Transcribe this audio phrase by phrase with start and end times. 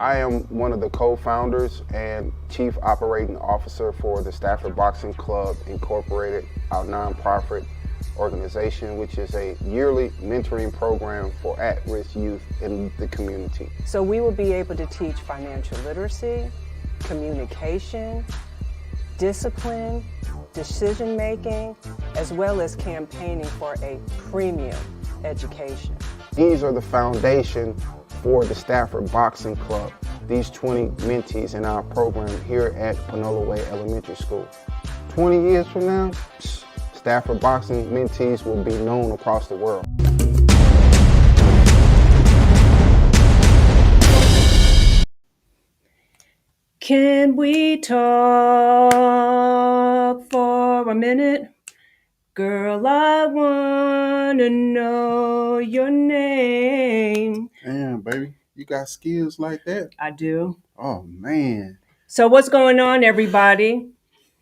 [0.00, 5.58] I am one of the co-founders and chief operating officer for the Stafford Boxing Club
[5.66, 7.66] Incorporated, our nonprofit
[8.16, 13.68] organization, which is a yearly mentoring program for at-risk youth in the community.
[13.84, 16.50] So we will be able to teach financial literacy,
[17.00, 18.24] communication,
[19.18, 20.02] discipline,
[20.54, 21.76] decision making,
[22.16, 24.78] as well as campaigning for a premium
[25.24, 25.94] education.
[26.34, 27.76] These are the foundation
[28.22, 29.92] for the Stafford Boxing Club,
[30.26, 34.46] these 20 mentees in our program here at Panola Way Elementary School.
[35.10, 36.10] 20 years from now,
[36.92, 39.86] Stafford Boxing mentees will be known across the world.
[46.80, 48.92] Can we talk
[50.30, 51.50] for a minute?
[52.34, 57.49] Girl, I wanna know your name.
[57.64, 59.90] Damn, baby, you got skills like that?
[59.98, 60.56] I do.
[60.78, 61.78] Oh man.
[62.06, 63.90] So, what's going on, everybody?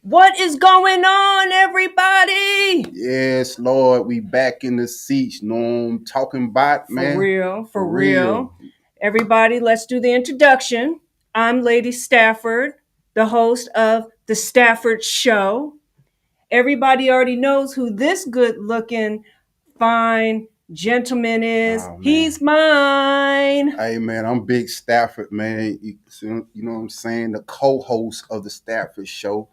[0.02, 2.84] What is going on, everybody?
[2.92, 5.42] Yes, Lord, we back in the seats.
[5.42, 7.14] You know I'm talking about, man.
[7.14, 8.54] For real, for, real.
[9.00, 11.00] Everybody, let's do the introduction.
[11.34, 12.74] I'm Lady Stafford,
[13.14, 15.74] the host of The Stafford Show.
[16.52, 19.24] Everybody already knows who this good looking,
[19.76, 21.82] fine gentleman is.
[21.82, 23.68] Oh, he's mine.
[23.78, 25.78] Hey man, I'm Big Stafford, man.
[25.82, 27.32] You, you know what I'm saying?
[27.32, 29.48] The co-host of the Stafford Show,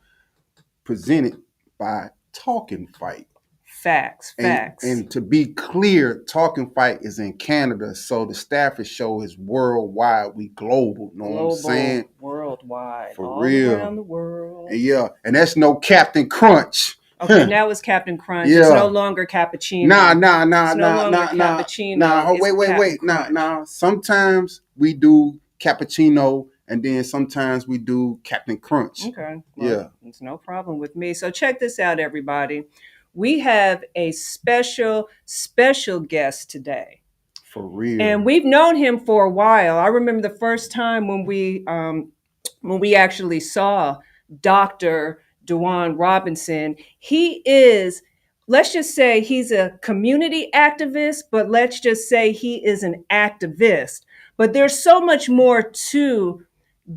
[0.84, 1.42] presented
[1.78, 3.28] by Talking Fight.
[3.64, 4.84] Facts, facts.
[4.84, 10.32] and to be clear, Talking Fight is in Canada, so the Stafford Show is worldwide.
[10.34, 11.12] We global.
[11.14, 12.10] Know what I'm saying?
[12.20, 13.74] worldwide, For all real.
[13.76, 14.72] around the world.
[14.72, 16.98] And yeah, and that's no Captain Crunch.
[17.22, 18.50] Okay, now it's Captain Crunch.
[18.50, 19.88] It's no longer cappuccino.
[19.88, 22.26] Nah, nah, nah, It's no nah, longer nah, nah, cappuccino, nah.
[22.28, 23.04] Oh, wait, wait, Captain wait.
[23.04, 23.32] Nah, Crunch.
[23.34, 23.64] nah.
[23.64, 29.06] Sometimes we do cappuccino, and then sometimes we do Captain Crunch.
[29.06, 29.42] Okay.
[29.56, 29.88] Yeah.
[30.06, 31.14] It's no problem with me.
[31.14, 32.66] So check this out, everybody.
[33.14, 37.02] We have a special, special guest today.
[37.46, 38.02] For real.
[38.02, 39.78] And we've known him for a while.
[39.78, 42.12] I remember the first time when we um,
[42.60, 44.00] when we actually saw
[44.42, 45.22] Dr.
[45.46, 46.76] Duwon Robinson.
[47.00, 48.02] He is,
[48.48, 54.02] let's just say he's a community activist, but let's just say he is an activist.
[54.38, 56.44] But there's so much more to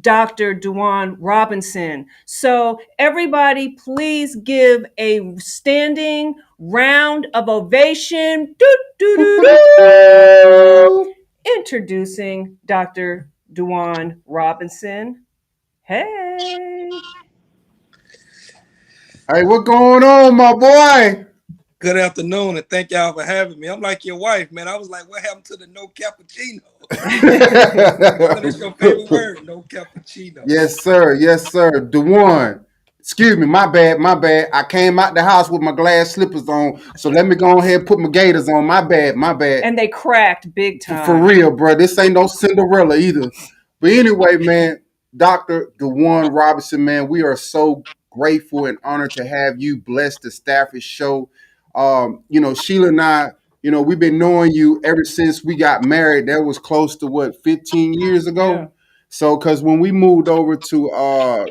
[0.00, 0.54] Dr.
[0.54, 2.06] Duwon Robinson.
[2.26, 8.54] So, everybody, please give a standing round of ovation.
[11.56, 13.31] Introducing Dr.
[13.53, 15.25] Duwon Robinson.
[15.82, 16.91] Hey.
[19.30, 21.26] Hey, what going on, my boy?
[21.80, 23.68] Good afternoon, and thank y'all for having me.
[23.68, 24.66] I'm like your wife, man.
[24.68, 26.60] I was like, what happened to the no cappuccino?
[28.34, 29.44] What is your favorite word?
[29.44, 30.44] No cappuccino.
[30.46, 31.12] yes, sir.
[31.12, 31.78] Yes, sir.
[31.78, 32.64] The one.
[33.00, 34.48] Excuse me, my bad, my bad.
[34.50, 37.80] I came out the house with my glass slippers on, so let me go ahead
[37.80, 38.64] and put my gators on.
[38.64, 39.62] My bad, my bad.
[39.62, 41.04] And they cracked big time.
[41.04, 41.74] For real, bro.
[41.74, 43.30] This ain't no Cinderella either.
[43.78, 44.80] But anyway, man,
[45.14, 45.72] Dr.
[45.78, 50.82] Duwon Robinson, man, we are so grateful and honored to have you bless the Stafford
[50.82, 51.30] show.
[51.74, 53.30] Um, you know, Sheila and I,
[53.62, 56.26] you know, we've been knowing you ever since we got married.
[56.28, 58.52] That was close to what, 15 years ago?
[58.52, 58.66] Yeah.
[59.10, 61.46] So, cause when we moved over to uh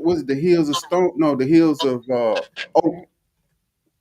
[0.00, 1.12] was it the hills of stone?
[1.16, 2.40] No, the hills of uh
[2.74, 3.04] oh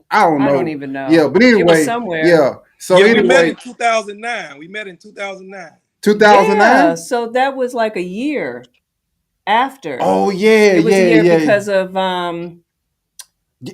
[0.09, 0.49] I don't know.
[0.49, 1.07] I don't even know.
[1.09, 2.25] Yeah, but It was anyway, somewhere.
[2.25, 2.55] yeah.
[2.79, 4.57] So yeah, we met in 2009.
[4.57, 5.71] We met in 2009.
[6.01, 6.59] 2009.
[6.59, 8.63] Yeah, so that was like a year
[9.47, 9.97] after.
[10.01, 11.39] Oh yeah, it was yeah, a year yeah.
[11.39, 12.63] because of um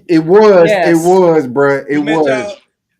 [0.07, 0.87] it was, Yes.
[0.89, 1.85] it was, bruh.
[1.89, 2.27] It met was.
[2.27, 2.57] y'all.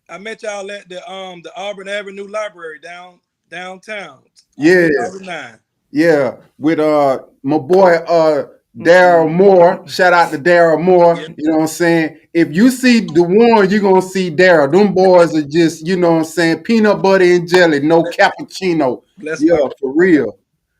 [0.08, 4.22] I met y'all at the um the Auburn Avenue Library down downtown.
[4.56, 5.58] Yeah, 2009.
[5.90, 6.36] yeah.
[6.58, 9.86] With uh my boy uh Daryl Moore.
[9.88, 11.14] Shout out to Daryl Moore.
[11.16, 11.28] Yeah.
[11.38, 12.18] You know what I'm saying?
[12.34, 14.70] If you see the one, you're gonna see Daryl.
[14.72, 19.02] Them boys are just, you know what I'm saying, peanut butter and jelly, no cappuccino.
[19.16, 20.38] Bless Yeah, my for real.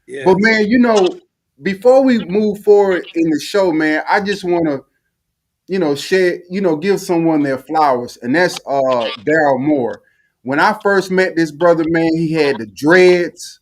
[0.08, 0.24] yeah.
[0.24, 1.08] But man, you know,
[1.62, 4.84] before we move forward in the show, man, I just want to,
[5.68, 10.02] you know, share, you know, give someone their flowers, and that's uh Daryl Moore.
[10.42, 13.60] When I first met this brother, man, he had the dreads.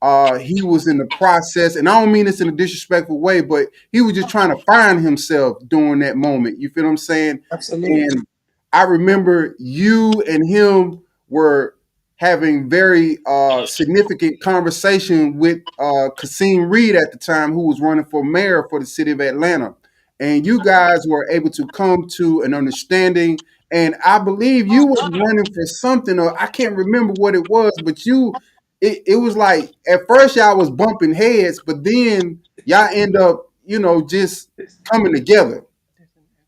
[0.00, 3.40] Uh, he was in the process, and I don't mean this in a disrespectful way,
[3.40, 6.60] but he was just trying to find himself during that moment.
[6.60, 7.40] You feel what I'm saying?
[7.50, 8.02] Absolutely.
[8.02, 8.26] And
[8.72, 11.74] I remember you and him were
[12.18, 18.04] having very uh, significant conversation with uh, Kasim Reed at the time, who was running
[18.04, 19.74] for mayor for the city of Atlanta.
[20.20, 23.38] And you guys were able to come to an understanding.
[23.70, 27.72] And I believe you was running for something, or I can't remember what it was,
[27.84, 28.34] but you
[28.80, 33.50] it, it was like at first y'all was bumping heads, but then y'all end up,
[33.64, 34.50] you know, just
[34.90, 35.64] coming together.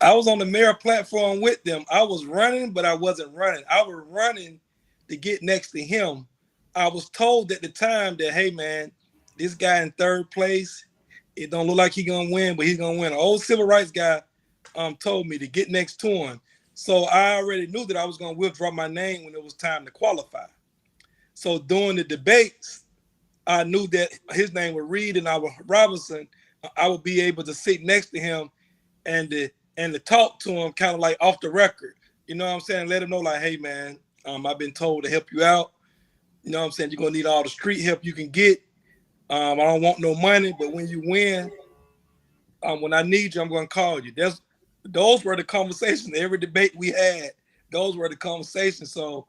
[0.01, 1.85] I was on the mayor platform with them.
[1.89, 3.63] I was running, but I wasn't running.
[3.69, 4.59] I was running
[5.11, 6.25] to get next to him.
[6.75, 8.91] I was told at the time that, hey man,
[9.37, 10.85] this guy in third place,
[11.35, 13.11] it don't look like he gonna win, but he's gonna win.
[13.11, 14.21] An old civil rights guy
[14.75, 16.41] um told me to get next to him.
[16.73, 19.85] So I already knew that I was gonna withdraw my name when it was time
[19.85, 20.45] to qualify.
[21.33, 22.85] So during the debates,
[23.47, 26.27] I knew that his name was Reed and I was Robinson.
[26.77, 28.49] I would be able to sit next to him
[29.05, 31.95] and to and to talk to him kind of like off the record.
[32.27, 32.87] You know what I'm saying?
[32.87, 35.71] Let him know, like, hey man, um, I've been told to help you out.
[36.43, 36.91] You know what I'm saying?
[36.91, 38.61] You're gonna need all the street help you can get.
[39.29, 41.51] Um, I don't want no money, but when you win,
[42.63, 44.11] um, when I need you, I'm gonna call you.
[44.15, 44.41] That's
[44.83, 46.11] those were the conversations.
[46.15, 47.31] Every debate we had,
[47.71, 48.91] those were the conversations.
[48.91, 49.27] So,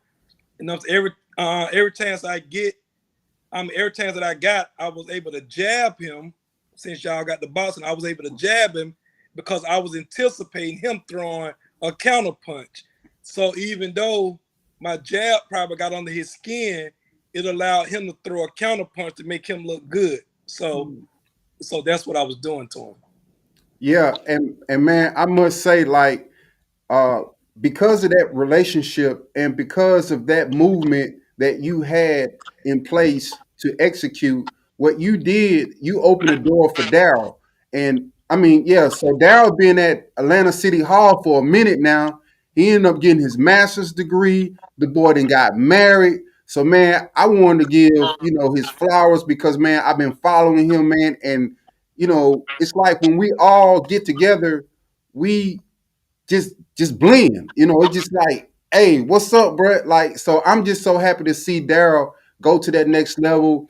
[0.59, 2.75] you know, every uh, every chance I get,
[3.53, 6.35] um, every chance that I got, I was able to jab him.
[6.75, 8.97] Since y'all got the boxing, I was able to jab him
[9.37, 11.53] because I was anticipating him throwing
[11.83, 12.85] a counter punch.
[13.23, 14.41] So even though
[14.83, 16.91] my jab probably got under his skin,
[17.33, 20.21] it allowed him to throw a counter punch to make him look good.
[20.47, 20.95] So,
[21.61, 22.95] so that's what I was doing to him.
[23.79, 26.31] Yeah, and and man, I must say, like,
[26.91, 27.23] uh,
[27.61, 33.75] because of that relationship and because of that movement that you had in place to
[33.79, 37.37] execute what you did, you opened the door for Daryl.
[37.73, 42.21] And I mean, yeah, so Daryl been at Atlanta City Hall for a minute now.
[42.55, 44.55] He ended up getting his master's degree.
[44.79, 46.21] The boy then got married.
[46.47, 50.71] So man, I wanted to give you know his flowers because man, I've been following
[50.71, 51.57] him, man, and
[51.97, 54.67] you know, it's like when we all get together,
[55.15, 55.61] we
[56.29, 57.51] just just blend.
[57.57, 59.81] You know, it's just like, hey, what's up, bro?
[59.85, 63.69] Like, so I'm just so happy to see Daryl go to that next level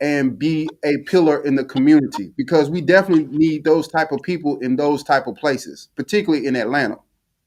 [0.00, 4.58] and be a pillar in the community because we definitely need those type of people
[4.60, 6.98] in those type of places, particularly in Atlanta.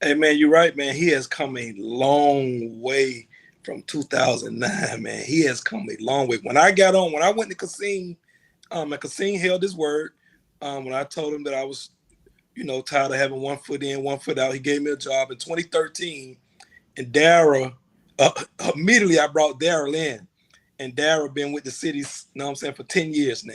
[0.02, 0.96] Hey man, you're right, man.
[0.96, 3.28] He has come a long way
[3.62, 5.24] from 2009, man.
[5.24, 6.38] He has come a long way.
[6.42, 8.16] When I got on, when I went to Kasim,
[8.72, 10.12] um, and held his word.
[10.60, 11.90] Um, when I told him that I was,
[12.56, 14.96] you know, tired of having one foot in, one foot out, he gave me a
[14.96, 16.36] job in 2013.
[16.96, 17.72] And Dara,
[18.18, 18.44] uh,
[18.74, 20.26] immediately I brought Daryl in,
[20.80, 22.04] and Dara been with the city, you
[22.34, 23.54] know what I'm saying, for 10 years now.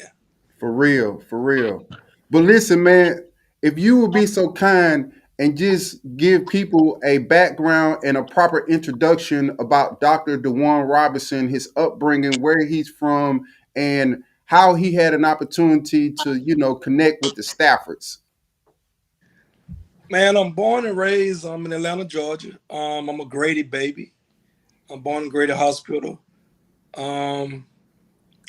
[0.60, 1.86] For real, for real.
[2.32, 3.26] But listen, man,
[3.62, 8.66] if you would be so kind and just give people a background and a proper
[8.68, 10.38] introduction about Dr.
[10.38, 13.46] Duwon Robinson, his upbringing, where he's from,
[13.76, 18.20] and how he had an opportunity to, you know, connect with the Staffords.
[20.10, 21.46] Man, I'm born and raised.
[21.46, 22.58] I'm in Atlanta, Georgia.
[22.70, 24.14] Um, I'm a Grady baby.
[24.90, 26.20] I'm born in Grady Hospital.
[26.96, 27.68] Um,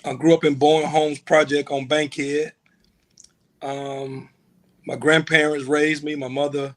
[0.05, 2.52] I grew up in Bowen Homes Project on Bankhead.
[3.61, 4.31] Um,
[4.88, 6.14] my grandparents raised me.
[6.14, 6.75] My mother,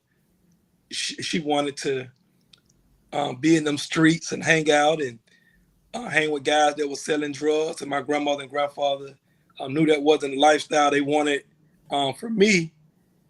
[0.91, 2.09] she, she wanted to
[3.13, 5.17] um, be in them streets and hang out and
[5.93, 7.79] uh, hang with guys that were selling drugs.
[7.79, 9.15] And my grandmother and grandfather
[9.61, 11.45] uh, knew that wasn't the lifestyle they wanted
[11.89, 12.73] um, for me.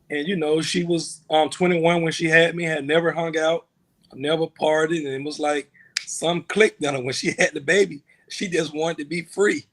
[0.10, 2.64] And you know, she was um, 21 when she had me.
[2.64, 3.68] Had never hung out,
[4.16, 8.02] never partied, and it was like some clicked on her when she had the baby.
[8.30, 9.64] She just wanted to be free.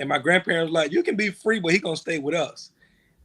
[0.00, 2.70] And my grandparents like, "You can be free, but he gonna stay with us."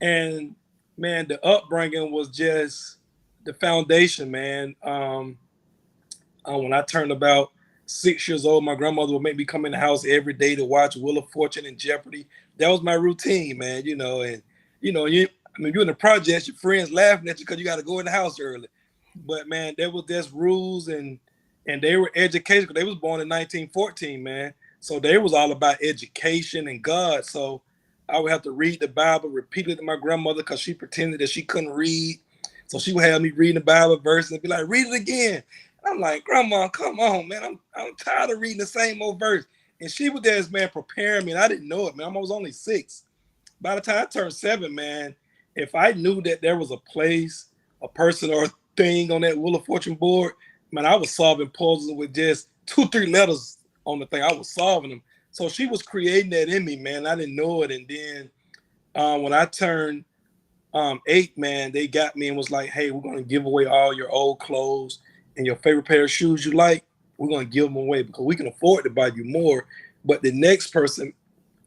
[0.02, 0.54] And
[0.98, 2.98] man, the upbringing was just
[3.44, 4.76] the foundation, man.
[4.84, 5.38] Um,
[6.46, 7.52] uh, when I turned about
[7.86, 10.66] six years old, my grandmother would make me come in the house every day to
[10.66, 12.28] watch Wheel of Fortune and Jeopardy.
[12.58, 13.86] That was my routine, man.
[13.86, 14.42] You know, and
[14.82, 17.60] you know, you I mean, you're in the projects, your friends laughing at you because
[17.60, 18.68] you got to go in the house early.
[19.16, 21.20] But man, there was just rules and
[21.68, 22.74] and they were educational.
[22.74, 24.54] They was born in 1914, man.
[24.80, 27.26] So they was all about education and God.
[27.26, 27.62] So
[28.10, 31.30] I would have to read the Bible repeatedly to my grandmother because she pretended that
[31.30, 32.20] she couldn't read.
[32.68, 35.44] So she would have me reading the Bible verse and be like, read it again.
[35.86, 37.44] I'm like, Grandma, come on, man.
[37.44, 39.46] I'm I'm tired of reading the same old verse.
[39.82, 41.34] And she was there, man, preparing me.
[41.34, 42.08] And I didn't know it, man.
[42.08, 43.04] I was only six.
[43.60, 45.16] By the time I turned seven, man,
[45.56, 47.48] if I knew that there was a place,
[47.82, 50.34] a person, or a thing on that Wheel of Fortune board,
[50.72, 54.24] man, I was solving puzzles with just two, three letters on the thing.
[54.24, 55.02] I was solving them.
[55.34, 57.08] So she was creating that in me, man.
[57.08, 57.72] I didn't know it.
[57.72, 58.30] And then
[58.94, 60.06] um, when I turned
[60.76, 63.66] um, eight, man, they got me and was like, hey, we're going to give away
[63.66, 65.00] all your old clothes
[65.36, 66.86] and your favorite pair of shoes you like.
[67.18, 69.66] We're going to give them away because we can afford to buy you more.
[70.06, 71.12] But the next person,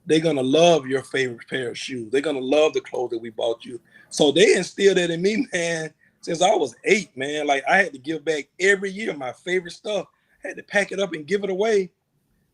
[0.06, 2.12] they're going to love your favorite pair of shoes.
[2.12, 3.80] They're going to love the clothes that we bought you.
[4.10, 7.48] So they instilled that in me, man, since I was eight, man.
[7.48, 10.06] Like I had to give back every year my favorite stuff.
[10.44, 11.90] I had to pack it up and give it away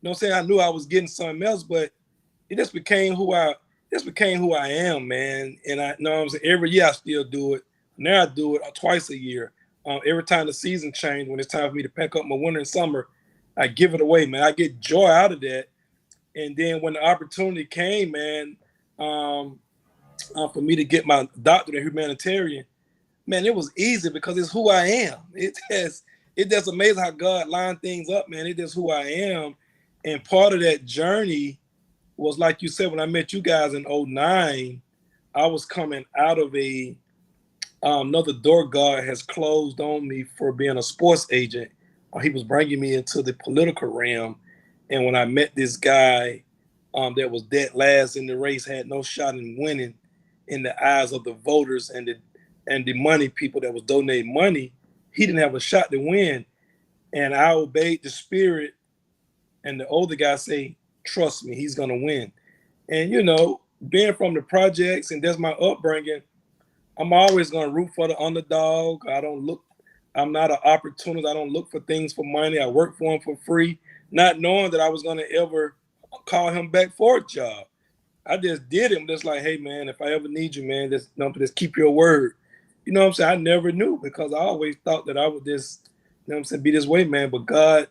[0.02, 0.32] know I'm saying?
[0.32, 1.90] I knew I was getting something else, but
[2.48, 3.54] it just became who I
[3.92, 5.56] just became who I am, man.
[5.68, 7.62] And I know what I'm saying every year I still do it.
[7.98, 9.52] Now I do it twice a year.
[9.84, 12.36] Um, every time the season change, when it's time for me to pack up my
[12.36, 13.08] winter and summer,
[13.56, 14.42] I give it away, man.
[14.42, 15.66] I get joy out of that.
[16.34, 18.56] And then when the opportunity came, man,
[18.98, 19.58] um,
[20.34, 22.64] uh, for me to get my doctorate in humanitarian,
[23.26, 25.18] man, it was easy because it's who I am.
[25.34, 26.04] It just
[26.34, 28.46] it just amazing how God lined things up, man.
[28.46, 29.54] It is who I am.
[30.04, 31.58] And part of that journey
[32.16, 34.82] was like you said, when I met you guys in 09,
[35.34, 36.96] I was coming out of a
[37.82, 41.70] um, another door God has closed on me for being a sports agent.
[42.12, 44.36] Uh, he was bringing me into the political realm.
[44.88, 46.44] And when I met this guy
[46.94, 49.94] um, that was dead last in the race, had no shot in winning
[50.46, 52.16] in the eyes of the voters and the
[52.68, 54.72] and the money people that was donating money,
[55.10, 56.44] he didn't have a shot to win.
[57.12, 58.74] And I obeyed the spirit.
[59.64, 62.32] And the older guy say, trust me, he's gonna win.
[62.88, 66.22] And you know, being from the projects and that's my upbringing,
[66.98, 69.06] I'm always gonna root for the underdog.
[69.08, 69.62] I don't look,
[70.14, 71.26] I'm not an opportunist.
[71.26, 72.58] I don't look for things for money.
[72.58, 73.78] I work for him for free,
[74.10, 75.76] not knowing that I was gonna ever
[76.26, 77.66] call him back for a job.
[78.26, 81.16] I just did him just like, hey man, if I ever need you, man, just,
[81.16, 82.34] don't just keep your word.
[82.84, 83.30] You know what I'm saying?
[83.30, 85.88] I never knew because I always thought that I would just,
[86.26, 87.30] you know what I'm saying, be this way, man.
[87.30, 87.88] But God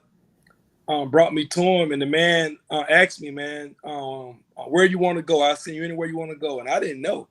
[0.92, 5.00] um, brought me to him, and the man uh, asked me, man, um, where you
[5.00, 5.42] want to go?
[5.42, 6.60] I'll send you anywhere you want to go.
[6.60, 7.30] And I didn't know.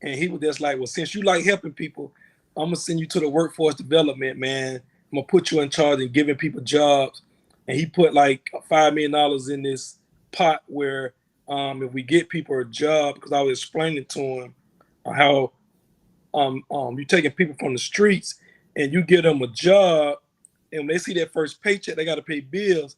[0.00, 2.12] And he was just like, well, since you like helping people,
[2.56, 4.76] I'm gonna send you to the workforce development, man.
[4.76, 7.20] I'm gonna put you in charge and giving people jobs.
[7.66, 9.98] And he put like five million dollars in this
[10.32, 11.12] pot where
[11.46, 14.54] um, if we get people a job, because I was explaining to him
[15.04, 15.52] how
[16.32, 18.36] um, um, you're taking people from the streets
[18.76, 20.18] and you get them a job,
[20.72, 22.96] and when they see that first paycheck, they got to pay bills.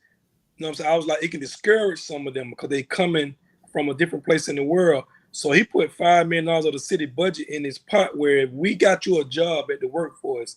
[0.57, 0.93] You know what I'm saying?
[0.93, 3.35] I was like, it can discourage some of them because they coming
[3.73, 5.05] from a different place in the world.
[5.33, 8.51] So he put five million dollars of the city budget in his pot where if
[8.51, 10.57] we got you a job at the workforce,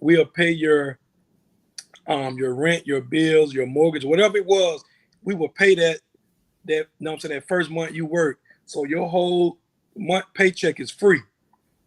[0.00, 0.98] we'll pay your
[2.06, 4.84] um your rent, your bills, your mortgage, whatever it was,
[5.24, 6.00] we will pay that
[6.66, 8.38] that you know what I'm saying that first month you work.
[8.66, 9.58] So your whole
[9.96, 11.20] month paycheck is free.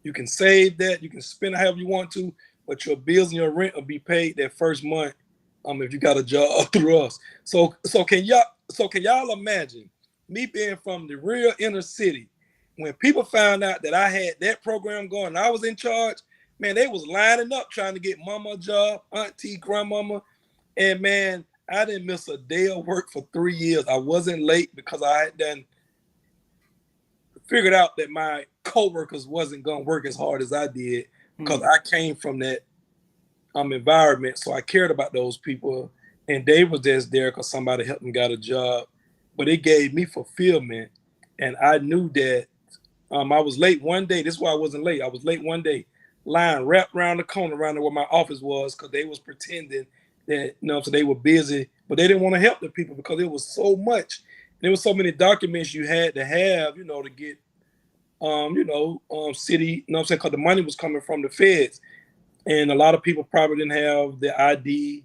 [0.02, 2.32] You can save that, you can spend however you want to,
[2.68, 5.14] but your bills and your rent will be paid that first month
[5.64, 7.18] um if you got a job through us.
[7.42, 9.90] So so can y'all so can y'all imagine
[10.28, 12.28] me being from the real inner city,
[12.76, 16.18] when people found out that I had that program going, I was in charge,
[16.58, 20.22] man, they was lining up trying to get mama a job, auntie, grandmama.
[20.76, 23.84] And man, I didn't miss a day of work for three years.
[23.86, 25.64] I wasn't late because I had done
[27.46, 31.06] figured out that my co-workers wasn't gonna work as hard as I did
[31.38, 32.60] because I came from that
[33.54, 34.38] um environment.
[34.38, 35.90] So I cared about those people.
[36.30, 38.86] And they was just there because somebody helped them got a job
[39.38, 40.90] but it gave me fulfillment.
[41.38, 42.48] And I knew that
[43.10, 44.22] um, I was late one day.
[44.22, 45.00] This is why I wasn't late.
[45.00, 45.86] I was late one day,
[46.26, 49.86] lying wrapped around the corner around where my office was because they was pretending
[50.26, 52.96] that you know so they were busy, but they didn't want to help the people
[52.96, 54.20] because it was so much.
[54.60, 57.38] There was so many documents you had to have, you know, to get
[58.20, 61.22] um, you know, um city, you know I'm saying, because the money was coming from
[61.22, 61.80] the feds.
[62.46, 65.04] And a lot of people probably didn't have the ID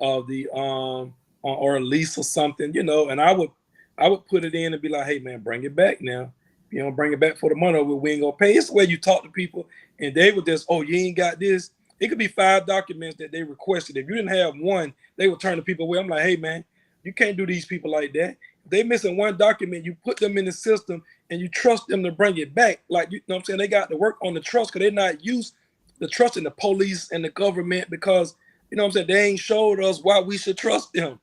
[0.00, 3.50] of the um or a lease or something, you know, and I would
[3.96, 6.32] I would put it in and be like, hey man, bring it back now.
[6.70, 8.52] You know, bring it back for the money we ain't gonna pay.
[8.52, 9.66] It's the way you talk to people,
[9.98, 11.70] and they would just, oh, you ain't got this.
[11.98, 13.96] It could be five documents that they requested.
[13.96, 15.98] If you didn't have one, they would turn the people away.
[15.98, 16.64] I'm like, hey man,
[17.02, 18.36] you can't do these people like that.
[18.70, 22.12] They missing one document, you put them in the system and you trust them to
[22.12, 22.80] bring it back.
[22.88, 23.58] Like you know what I'm saying?
[23.58, 25.54] They got to work on the trust because they're not used
[26.00, 28.34] to trusting the police and the government because
[28.70, 31.18] you know what I'm saying, they ain't showed us why we should trust them.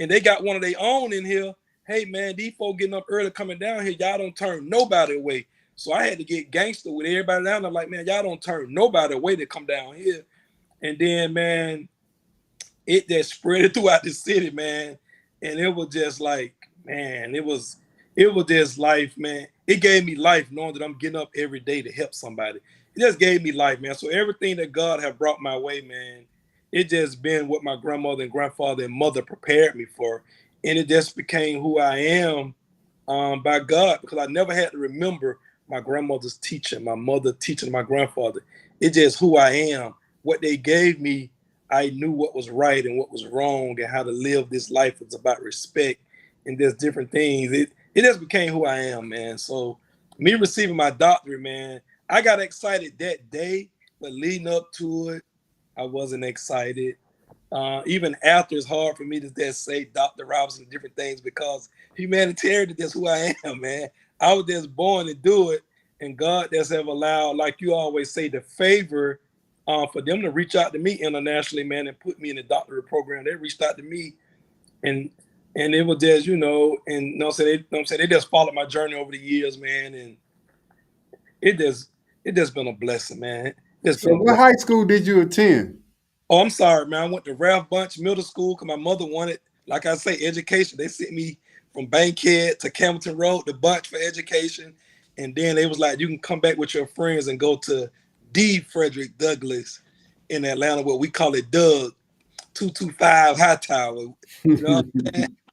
[0.00, 1.54] And they got one of their own in here
[1.86, 5.46] hey man, these folks getting up early coming down here, y'all don't turn nobody away.
[5.76, 7.70] So I had to get gangster with everybody down there.
[7.70, 10.24] Like, man, y'all don't turn nobody away to come down here.
[10.82, 11.88] And then, man,
[12.86, 14.98] it just spread it throughout the city, man.
[15.42, 16.54] And it was just like,
[16.86, 17.76] man, it was,
[18.14, 19.46] it was just life, man.
[19.66, 22.60] It gave me life knowing that I'm getting up every day to help somebody.
[22.94, 23.94] It just gave me life, man.
[23.94, 26.24] So everything that God have brought my way, man,
[26.72, 30.22] it just been what my grandmother and grandfather and mother prepared me for
[30.66, 32.54] and it just became who I am
[33.08, 35.38] um, by God because I never had to remember
[35.68, 38.40] my grandmother's teaching, my mother teaching my grandfather.
[38.80, 39.94] It's just who I am.
[40.22, 41.30] What they gave me,
[41.70, 45.00] I knew what was right and what was wrong and how to live this life.
[45.00, 46.00] It's about respect
[46.46, 47.52] and there's different things.
[47.52, 49.38] It it just became who I am, man.
[49.38, 49.78] So
[50.18, 55.24] me receiving my doctorate, man, I got excited that day, but leading up to it,
[55.78, 56.96] I wasn't excited.
[57.52, 60.26] uh, even after it's hard for me to just say Dr.
[60.26, 63.88] Robinson different things because humanitarian that's who I am, man.
[64.20, 65.62] I was just born to do it,
[66.00, 69.20] and God just have allowed, like you always say, the favor
[69.66, 72.42] uh, for them to reach out to me internationally, man, and put me in the
[72.42, 73.24] doctorate program.
[73.24, 74.14] They reached out to me,
[74.84, 75.10] and
[75.56, 77.86] and it was just, you know, and you know, so they, you know what I'm
[77.86, 80.16] saying they just followed my journey over the years, man, and
[81.40, 81.90] it just
[82.24, 83.54] it just been a blessing, man.
[83.82, 85.78] It's So what high school did you attend?
[86.28, 87.02] Oh, I'm sorry, man.
[87.02, 90.76] I went to Ralph Bunche Middle School because my mother wanted, like I say, education.
[90.76, 91.38] They sent me
[91.72, 94.74] from Bankhead to Campbellton Road to Bunche for education.
[95.18, 97.90] And then they was like, you can come back with your friends and go to
[98.32, 98.60] D.
[98.60, 99.80] Frederick Douglass
[100.28, 101.94] in Atlanta, what we call it Doug,
[102.54, 103.94] 225 Hightower.
[103.94, 105.36] You know what I'm saying?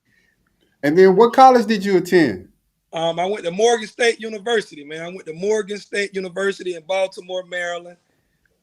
[0.84, 2.50] and then what college did you attend?
[2.92, 5.02] Um, I went to Morgan State University, man.
[5.02, 7.98] I went to Morgan State University in Baltimore, Maryland.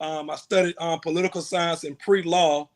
[0.01, 2.69] Um, I studied um, political science and pre-law.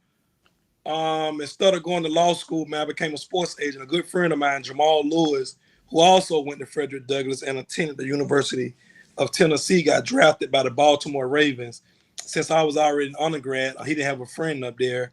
[0.84, 3.84] Um, instead of going to law school, man, I became a sports agent.
[3.84, 5.56] A good friend of mine, Jamal Lewis,
[5.90, 8.74] who also went to Frederick Douglass and attended the University
[9.16, 11.82] of Tennessee, got drafted by the Baltimore Ravens.
[12.20, 15.12] Since I was already an undergrad, he didn't have a friend up there.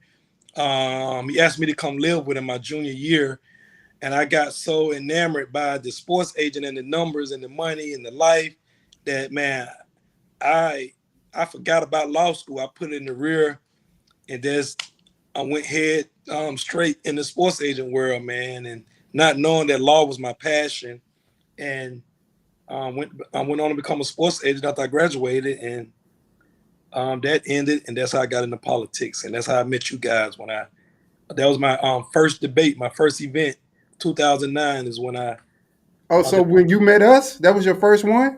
[0.56, 3.40] Um, he asked me to come live with him my junior year
[4.02, 7.94] and I got so enamored by the sports agent and the numbers and the money
[7.94, 8.56] and the life
[9.06, 9.68] that man,
[10.42, 10.94] I
[11.34, 12.60] I forgot about law school.
[12.60, 13.60] I put it in the rear,
[14.28, 14.94] and just
[15.36, 19.82] I went head um, straight in the sports agent world, man, and not knowing that
[19.82, 21.02] law was my passion,
[21.58, 22.02] and
[22.68, 25.92] um, went I went on to become a sports agent after I graduated, and
[26.94, 29.92] um, that ended, and that's how I got into politics, and that's how I met
[29.92, 30.66] you guys when I.
[31.30, 33.56] That was my um, first debate, my first event
[34.02, 35.38] 2009 is when I,
[36.10, 38.38] Oh, so when you met us, that was your first one?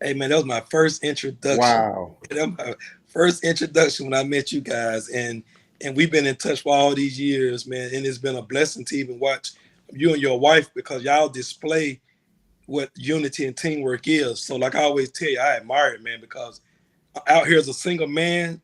[0.00, 1.58] hey man, that was my first introduction.
[1.58, 2.16] Wow.
[2.30, 2.74] That was my
[3.06, 5.42] first introduction when I met you guys, and
[5.80, 7.94] and we've been in touch for all these years, man.
[7.94, 9.52] And it's been a blessing to even watch
[9.92, 12.00] you and your wife because y'all display
[12.66, 14.42] what unity and teamwork is.
[14.42, 16.60] So, like I always tell you, I admire it, man, because
[17.26, 18.60] out here as a single man,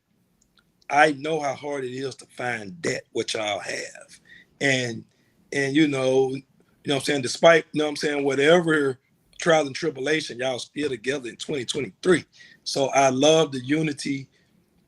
[0.90, 4.20] I know how hard it is to find that what y'all have,
[4.60, 5.04] and
[5.54, 6.42] and you know, you
[6.86, 8.98] know what I'm saying, despite, you know what I'm saying, whatever
[9.40, 12.24] trials and tribulation, y'all still together in 2023.
[12.64, 14.28] So I love the unity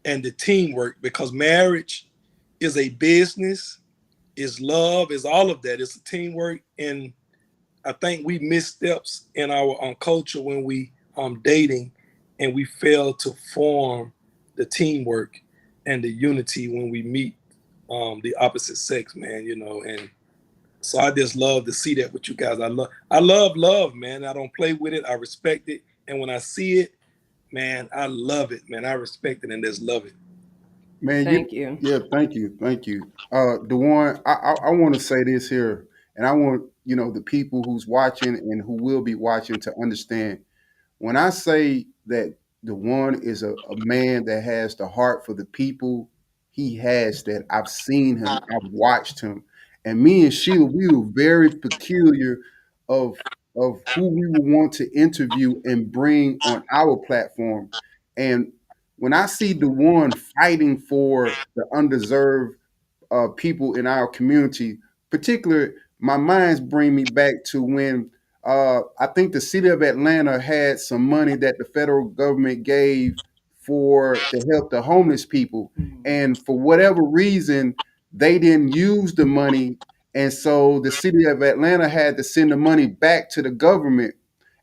[0.04, 2.08] and the teamwork because marriage
[2.60, 3.78] is a business,
[4.34, 5.80] is love, is all of that.
[5.80, 6.60] It's a teamwork.
[6.78, 7.12] And
[7.84, 11.92] I think we miss steps in our um, culture when we um dating
[12.40, 14.12] and we fail to form
[14.56, 15.40] the teamwork
[15.86, 17.36] and the unity when we meet
[17.88, 20.10] um the opposite sex, man, you know, and
[20.86, 22.60] so I just love to see that with you guys.
[22.60, 24.24] I love I love love, man.
[24.24, 25.04] I don't play with it.
[25.04, 25.82] I respect it.
[26.08, 26.94] And when I see it,
[27.52, 28.84] man, I love it, man.
[28.84, 30.14] I respect it and just love it.
[31.00, 31.76] Man, Thank you.
[31.80, 33.10] yeah, thank you, thank you.
[33.30, 37.10] Uh, Duwon, I, I, I want to say this here, and I want you know
[37.10, 40.38] the people who's watching and who will be watching to understand.
[40.98, 45.34] When I say that the one is a, a man that has the heart for
[45.34, 46.08] the people,
[46.50, 47.44] he has that.
[47.50, 49.44] I've seen him, I've watched him,
[49.86, 52.40] and me and Sheila, we were very peculiar
[52.88, 53.16] of
[53.56, 57.70] of who we would want to interview and bring on our platform,
[58.18, 58.52] and
[58.98, 62.56] when I see the one fighting for the undeserved
[63.10, 64.78] uh, people in our community,
[65.10, 68.10] particularly my minds bring me back to when
[68.44, 73.16] uh, I think the city of Atlanta had some money that the federal government gave
[73.60, 75.72] for to help the homeless people,
[76.04, 77.74] and for whatever reason,
[78.16, 79.78] they didn't use the money,
[80.14, 84.14] and so the city of Atlanta had to send the money back to the government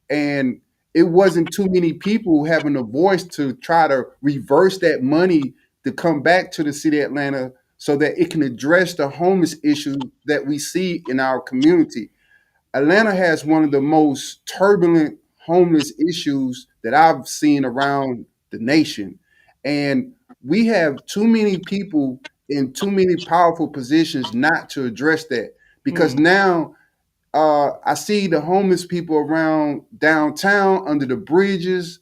[0.09, 0.61] and
[0.95, 5.53] it wasn't too many people having a voice to try to reverse that money
[5.85, 9.57] to come back to the city of Atlanta so that it can address the homeless
[9.63, 12.11] issue that we see in our community.
[12.73, 19.19] Atlanta has one of the most turbulent homeless issues that I've seen around the nation.
[19.65, 20.13] And
[20.43, 22.19] we have too many people
[22.53, 26.75] in too many powerful positions not to address that because now
[27.33, 31.99] uh, I see the homeless people around downtown under the bridges,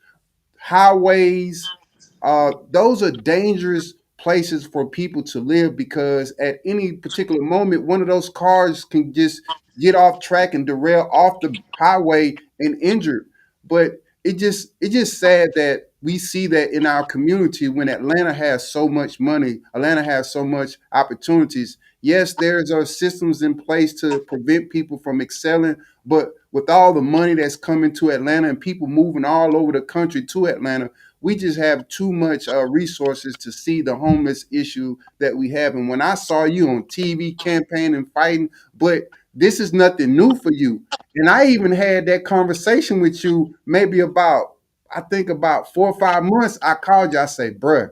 [0.57, 1.73] highways.
[2.21, 8.01] Uh, those are dangerous places for people to live because at any particular moment, one
[8.01, 9.41] of those cars can just
[9.79, 13.27] get off track and derail off the highway and injured.
[13.65, 18.33] But it just it just sad that we see that in our community when Atlanta
[18.33, 21.77] has so much money, Atlanta has so much opportunities.
[22.01, 27.01] Yes, there's are systems in place to prevent people from excelling, but with all the
[27.01, 30.89] money that's coming to Atlanta and people moving all over the country to Atlanta,
[31.21, 35.75] we just have too much uh, resources to see the homeless issue that we have.
[35.75, 40.51] And when I saw you on TV campaigning, fighting, but this is nothing new for
[40.51, 40.81] you.
[41.15, 44.55] And I even had that conversation with you maybe about,
[44.93, 46.57] I think about four or five months.
[46.61, 47.91] I called you, I say, bruh,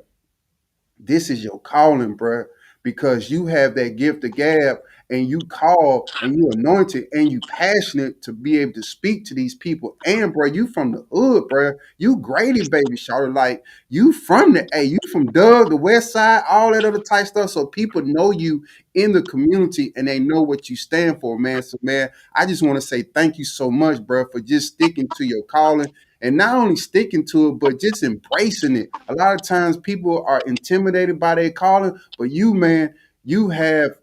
[0.99, 2.45] this is your calling, bruh,
[2.83, 4.77] because you have that gift of gab
[5.09, 9.33] and you call and you anointed and you passionate to be able to speak to
[9.33, 9.97] these people.
[10.05, 11.73] And bro, you from the hood, bro.
[11.97, 13.33] You Grady baby, Charlotte.
[13.33, 17.27] Like you from the hey, you from Doug, the West Side, all that other type
[17.27, 17.49] stuff.
[17.49, 21.63] So people know you in the community and they know what you stand for, man.
[21.63, 25.07] So man, I just want to say thank you so much, bro, for just sticking
[25.17, 28.89] to your calling and not only sticking to it, but just embracing it.
[29.07, 33.97] A lot of times people are intimidated by their calling, but you, man, you have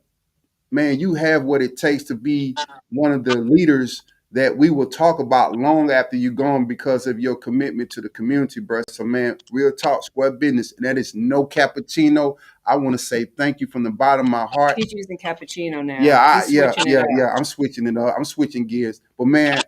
[0.71, 2.55] man, you have what it takes to be
[2.91, 4.03] one of the leaders
[4.33, 8.09] that we will talk about long after you're gone because of your commitment to the
[8.09, 8.83] community, bro.
[8.89, 12.37] So, man, real talk, square business, and that is no cappuccino.
[12.67, 14.75] I want to say thank you from the bottom of my heart.
[14.77, 16.03] He's using cappuccino now.
[16.03, 17.33] Yeah, I, yeah, yeah, yeah.
[17.35, 18.15] I'm switching it up.
[18.17, 19.01] I'm switching gears.
[19.17, 19.63] But man,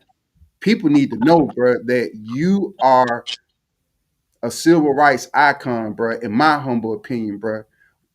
[0.60, 3.24] people need to know, bro, that you are
[4.42, 6.18] a civil rights icon, bro.
[6.20, 7.64] In my humble opinion, bro,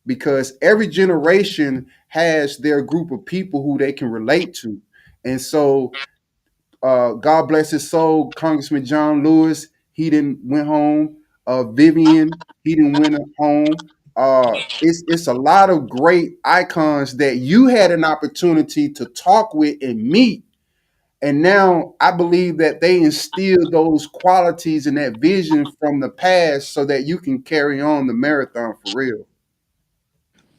[0.06, 4.80] because every generation has their group of people who they can relate to,
[5.24, 5.92] and so
[6.82, 9.68] uh, God bless his soul, Congressman John Lewis.
[9.92, 11.16] He didn't went home.
[11.46, 13.90] Uh, Vivian, he didn't went home.
[14.16, 19.54] Uh, it's it's a lot of great icons that you had an opportunity to talk
[19.54, 20.44] with and meet,
[21.24, 26.74] and now I believe that they instill those qualities and that vision from the past,
[26.74, 29.26] so that you can carry on the marathon for real.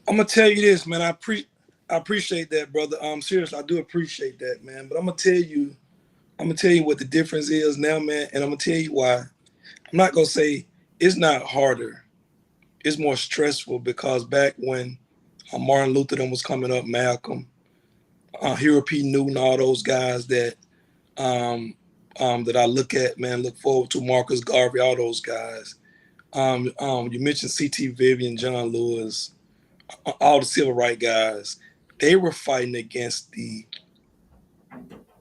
[0.08, 1.02] I'm gonna tell you this, man.
[1.02, 1.46] I pre
[1.88, 2.96] I appreciate that, brother.
[3.00, 4.88] Um, seriously, I do appreciate that, man.
[4.88, 5.76] But I'm gonna tell you,
[6.40, 8.92] I'm gonna tell you what the difference is now, man, and I'm gonna tell you
[8.92, 9.18] why.
[9.18, 9.26] I'm
[9.92, 10.66] not gonna say
[10.98, 12.04] it's not harder.
[12.84, 14.98] It's more stressful because back when
[15.52, 17.48] uh, Martin Luther then was coming up, Malcolm,
[18.40, 19.02] uh, Huey P.
[19.02, 20.56] Newton, all those guys that
[21.16, 21.74] um,
[22.20, 25.76] um, that I look at, man, look forward to Marcus Garvey, all those guys.
[26.32, 27.88] Um, um, you mentioned C.T.
[27.88, 29.32] Vivian, John Lewis,
[30.20, 31.56] all the civil rights guys.
[31.98, 33.66] They were fighting against the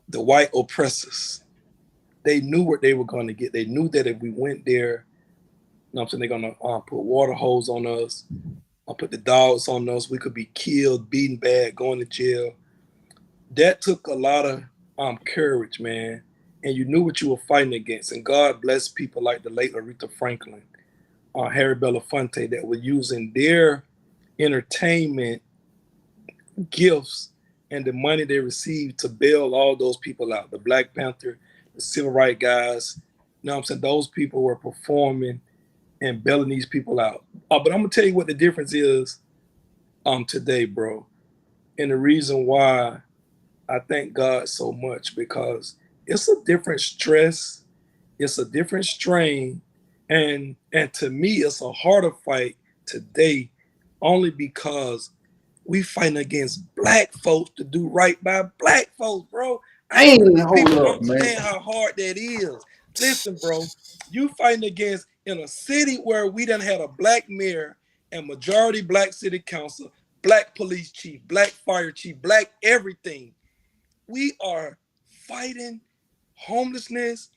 [0.10, 1.43] the white oppressors.
[2.23, 3.54] They knew what they were going to get.
[3.54, 5.06] They knew that if we went there,
[5.91, 8.25] you know I'm saying, they're going to uh, put water hose on us,
[8.88, 10.10] uh, put the dogs on us.
[10.10, 12.54] We could be killed, beaten bad, going to jail.
[13.56, 14.63] That took a lot of
[14.98, 16.24] um, courage, man.
[16.63, 18.12] And you knew what you were fighting against.
[18.12, 20.63] And God bless people like the late Aretha Franklin,
[21.36, 23.84] uh, Harry Belafonte, that were using their
[24.39, 25.41] entertainment
[26.70, 27.30] gifts
[27.72, 30.52] and the money they received to bail all those people out.
[30.52, 31.38] The Black Panther,
[31.76, 33.00] the civil rights guys,
[33.41, 33.82] you know what I'm saying?
[33.82, 35.41] Those people were performing
[36.02, 37.24] and bailing these people out.
[37.52, 39.20] Uh, but I'm gonna tell you what the difference is
[40.06, 41.06] um today, bro.
[41.78, 43.02] And the reason why
[43.69, 45.75] I thank God so much because
[46.08, 47.63] it's a different stress,
[48.19, 49.62] it's a different strain,
[50.10, 53.51] and and to me it's a harder fight today
[54.01, 55.12] only because
[55.65, 59.62] we fighting against black folks to do right by black folks, bro.
[59.91, 61.34] I Ain't hold people up, man.
[61.34, 62.65] understand how hard that is.
[62.99, 63.62] Listen, bro,
[64.12, 67.78] you fighting against in a city where we done had a black mayor
[68.12, 69.91] and majority black city council,
[70.23, 73.35] black police chief, black fire chief, black everything.
[74.08, 74.78] We are
[75.28, 75.82] fighting
[76.36, 77.30] homelessness,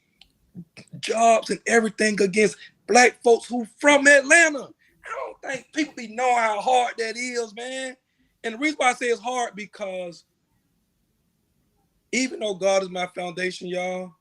[1.00, 4.68] jobs, and everything against black folks who from Atlanta.
[5.04, 7.96] I don't think people be know how hard that is, man.
[8.44, 10.24] And the reason why I say it's hard because
[12.12, 14.12] even though God is my foundation, y'all,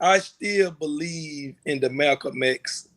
[0.00, 2.88] I still believe in the Malcolm X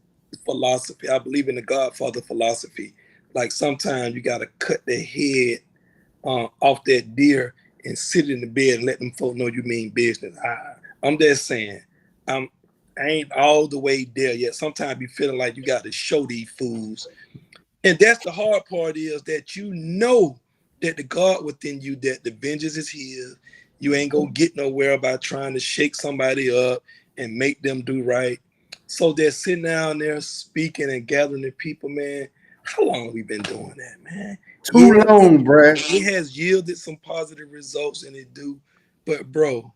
[0.45, 1.09] philosophy.
[1.09, 2.93] I believe in the Godfather philosophy.
[3.33, 5.59] Like sometimes you gotta cut the head
[6.23, 7.53] uh, off that deer
[7.85, 10.37] and sit in the bed and let them folk know you mean business.
[10.43, 11.81] I, I'm just saying,
[12.27, 12.49] I'm
[12.97, 14.55] I ain't all the way there yet.
[14.55, 17.07] Sometimes you feeling like you got to show these fools,
[17.83, 20.37] and that's the hard part is that you know
[20.81, 23.37] that the God within you, that the vengeance is His.
[23.79, 26.83] You ain't gonna get nowhere by trying to shake somebody up
[27.17, 28.39] and make them do right.
[28.87, 32.27] So they're sitting down there speaking and gathering the people, man.
[32.63, 34.37] How long we been doing that, man?
[34.63, 35.83] Too Yeah, long, bruh.
[35.89, 38.59] it has yielded some positive results and it do
[39.05, 39.73] but bro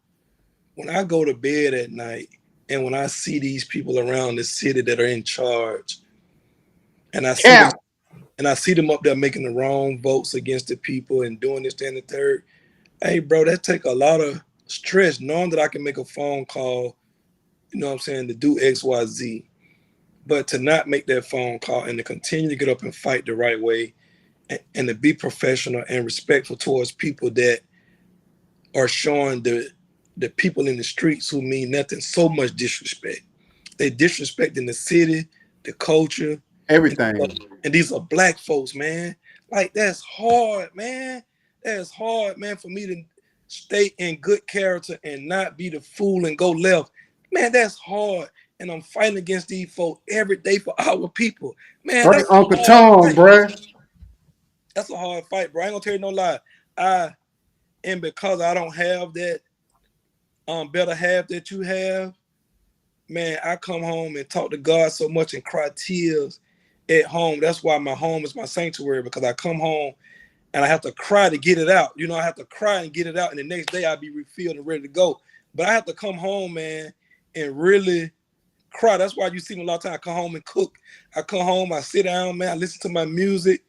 [0.76, 2.30] when i go to bed at night
[2.70, 6.00] and when i see these people around the city that are in charge
[7.14, 7.72] and i see them,
[8.38, 11.64] and i see them up there making the wrong votes against the people and doing
[11.64, 12.44] this that, and the third
[13.04, 16.46] hey bro that take a lot of stress knowing that i can make a phone
[16.46, 16.96] call
[17.72, 19.46] you know what I'm saying, to do X, Y, Z.
[20.26, 23.26] But to not make that phone call and to continue to get up and fight
[23.26, 23.94] the right way
[24.50, 27.62] and, and to be professional and respectful towards people that
[28.76, 29.70] are showing the
[30.18, 33.22] the people in the streets who mean nothing so much disrespect.
[33.78, 35.28] They disrespecting the city,
[35.64, 37.22] the culture, Everything.
[37.64, 39.16] and these are black folks, man.
[39.52, 41.24] Like that's hard, man.
[41.64, 43.04] That's hard, man, for me to
[43.48, 46.92] stay in good character and not be the fool and go left.
[47.32, 48.30] Man, that's hard.
[48.60, 51.56] And I'm fighting against these folks every day for our people.
[51.84, 53.74] Man, Right, Uncle hard Tom, bruh.
[54.78, 55.64] That's a hard fight, bro.
[55.64, 56.40] I ain't gonna tell you no lie.
[56.78, 57.12] I
[57.84, 59.42] and because I don't have that
[60.48, 62.14] um better half that you have,
[63.10, 66.40] man, I come home and talk to God so much and cry tears
[66.90, 67.40] at home.
[67.40, 69.96] That's why my home is my sanctuary because I come home
[70.54, 71.94] and I have to cry to get it out.
[71.96, 73.98] You know, I have to cry and get it out, and the next day I'll
[73.98, 75.20] be refilled and ready to go.
[75.56, 76.94] But I have to come home, man,
[77.36, 78.12] and really
[78.74, 78.98] cry.
[78.98, 79.96] That's why you see me a lot of times.
[79.96, 80.78] I come home and cook.
[81.16, 83.64] I come home, I sit down, man, I listen to my music,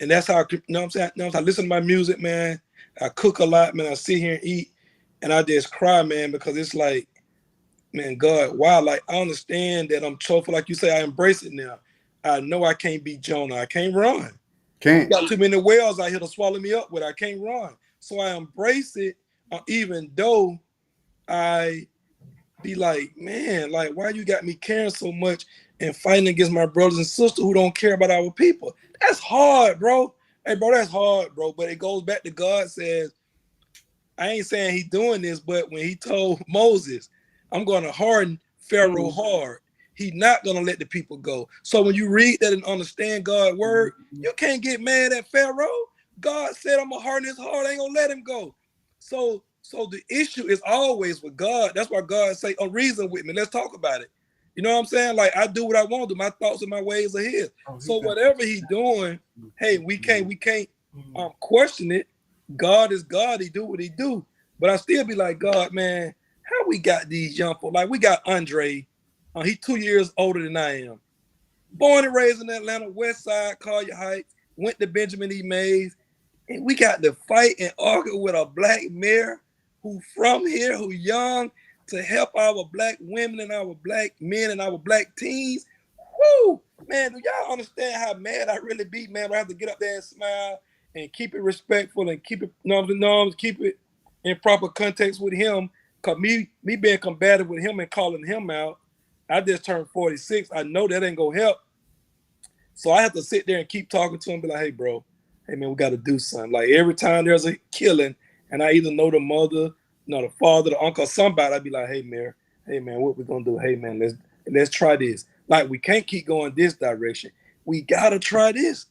[0.00, 1.10] and that's how I, you know what I'm saying.
[1.16, 2.60] You know, I listen to my music, man.
[3.00, 3.90] I cook a lot, man.
[3.90, 4.70] I sit here and eat,
[5.22, 7.08] and I just cry, man, because it's like,
[7.92, 8.78] man, God, why?
[8.78, 11.78] like I understand that I'm choking, like you say, I embrace it now.
[12.24, 13.56] I know I can't be Jonah.
[13.56, 14.38] I can't run.
[14.80, 15.10] Can't.
[15.10, 17.02] Got too many whales out here to swallow me up with.
[17.02, 17.74] I can't run.
[18.00, 19.16] So I embrace it,
[19.50, 20.58] uh, even though
[21.26, 21.86] I
[22.62, 25.46] be like, man, like why you got me caring so much
[25.80, 28.74] and fighting against my brothers and sisters who don't care about our people?
[29.00, 30.14] That's hard, bro.
[30.46, 31.52] Hey, bro, that's hard, bro.
[31.52, 33.12] But it goes back to God says,
[34.16, 37.08] I ain't saying he doing this, but when he told Moses,
[37.52, 39.20] I'm going to harden Pharaoh mm-hmm.
[39.20, 39.58] hard,
[39.94, 41.48] he not going to let the people go.
[41.62, 44.24] So when you read that and understand God's word, mm-hmm.
[44.24, 45.68] you can't get mad at Pharaoh.
[46.20, 47.66] God said, I'm going to harden his heart.
[47.66, 48.54] I ain't going to let him go.
[48.98, 51.72] So so the issue is always with God.
[51.74, 53.34] That's why God say, "Oh, reason with me.
[53.34, 54.10] Let's talk about it."
[54.58, 55.14] You know what I'm saying?
[55.14, 56.18] Like I do what I want to do.
[56.18, 57.52] My thoughts and my ways are His.
[57.78, 59.20] So whatever He doing,
[59.56, 60.68] hey, we can't we can't
[61.14, 62.08] um, question it.
[62.56, 63.40] God is God.
[63.40, 64.26] He do what He do.
[64.58, 67.72] But I still be like, God, man, how we got these young folks?
[67.72, 68.84] Like we got Andre.
[69.32, 70.98] Uh, he two years older than I am.
[71.74, 74.34] Born and raised in Atlanta, West Side, Collier Heights.
[74.56, 75.40] Went to Benjamin E.
[75.40, 75.94] Mays,
[76.48, 79.40] and we got to fight and argue with a black mayor
[79.84, 81.52] who from here, who young,
[81.88, 85.66] to help our black women and our black men and our black teens.
[85.98, 86.60] Woo!
[86.86, 89.32] Man, do y'all understand how mad I really be, man?
[89.32, 90.60] I have to get up there and smile
[90.94, 93.78] and keep it respectful and keep it norms and norms, keep it
[94.24, 95.70] in proper context with him.
[96.02, 98.78] Cause me, me being combative with him and calling him out,
[99.28, 100.50] I just turned 46.
[100.54, 101.58] I know that ain't gonna help.
[102.74, 105.04] So I have to sit there and keep talking to him, be like, hey, bro,
[105.48, 106.52] hey man, we gotta do something.
[106.52, 108.14] Like every time there's a killing,
[108.50, 109.72] and I either know the mother,
[110.08, 112.34] know the father, the uncle, somebody, I'd be like, hey man,
[112.66, 113.58] hey man, what we gonna do?
[113.58, 114.14] Hey man, let's
[114.50, 115.26] let's try this.
[115.48, 117.30] Like we can't keep going this direction.
[117.64, 118.86] We gotta try this.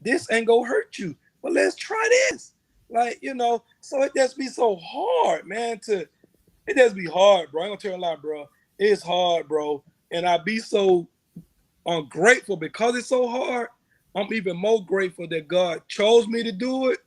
[0.00, 2.52] This ain't gonna hurt you, but let's try this.
[2.90, 5.80] Like you know, so it just be so hard, man.
[5.84, 6.08] To
[6.66, 7.62] it just be hard, bro.
[7.62, 8.48] I ain't gonna tell you a lie, bro.
[8.78, 11.08] It's hard, bro, and I be so
[11.86, 13.68] ungrateful because it's so hard.
[14.14, 17.00] I'm even more grateful that God chose me to do it.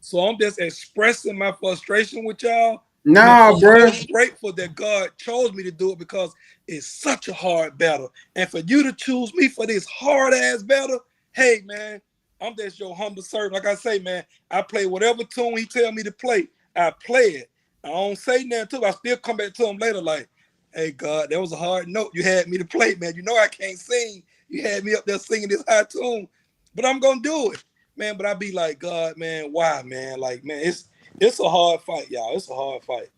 [0.00, 2.82] So I'm just expressing my frustration with y'all.
[3.04, 3.86] Nah, bro.
[3.86, 6.34] I'm grateful that God chose me to do it because
[6.68, 8.12] it's such a hard battle.
[8.36, 11.00] And for you to choose me for this hard ass battle,
[11.32, 12.00] hey man,
[12.40, 13.54] I'm just your humble servant.
[13.54, 16.48] Like I say, man, I play whatever tune he tell me to play.
[16.76, 17.50] I play it.
[17.84, 18.84] I don't say nothing to him.
[18.84, 20.28] I still come back to him later, like,
[20.74, 23.16] hey God, that was a hard note you had me to play, man.
[23.16, 24.22] You know I can't sing.
[24.48, 26.28] You had me up there singing this high tune,
[26.76, 27.64] but I'm gonna do it,
[27.96, 28.16] man.
[28.16, 30.20] But I be like, God, man, why, man?
[30.20, 30.88] Like, man, it's
[31.20, 32.36] it's a hard fight, y'all.
[32.36, 33.08] It's a hard fight.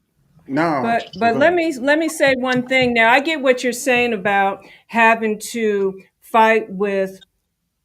[0.46, 0.80] No.
[0.82, 3.10] But but let me let me say one thing now.
[3.10, 7.20] I get what you're saying about having to fight with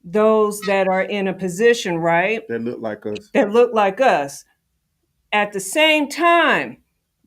[0.03, 2.47] those that are in a position, right?
[2.47, 3.29] That look like us.
[3.33, 4.43] That look like us.
[5.31, 6.77] At the same time,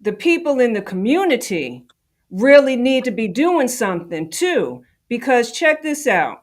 [0.01, 1.87] the people in the community
[2.31, 4.83] really need to be doing something too.
[5.09, 6.43] Because check this out.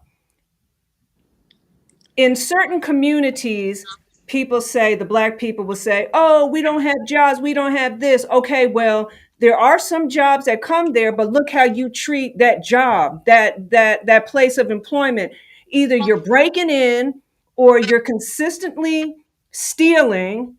[2.15, 3.85] In certain communities,
[4.29, 7.99] people say, the black people will say, oh, we don't have jobs, we don't have
[7.99, 8.25] this.
[8.31, 12.63] Okay, well, there are some jobs that come there, but look how you treat that
[12.63, 15.33] job, that that that place of employment.
[15.69, 17.21] Either you're breaking in
[17.55, 19.15] or you're consistently
[19.51, 20.55] stealing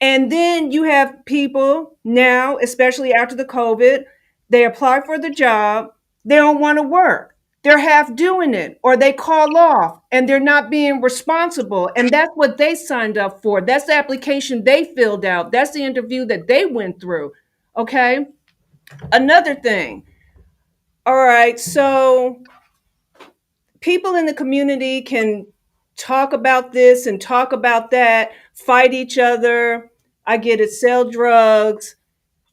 [0.00, 4.04] and then you have people now, especially after the COVID,
[4.48, 5.92] they apply for the job,
[6.24, 7.34] they don't want to work.
[7.68, 11.90] They're half doing it, or they call off and they're not being responsible.
[11.96, 13.60] And that's what they signed up for.
[13.60, 15.52] That's the application they filled out.
[15.52, 17.34] That's the interview that they went through.
[17.76, 18.26] Okay.
[19.12, 20.06] Another thing
[21.04, 22.42] All right, so
[23.80, 25.46] people in the community can
[25.96, 29.90] talk about this and talk about that, fight each other.
[30.26, 31.96] I get it, sell drugs,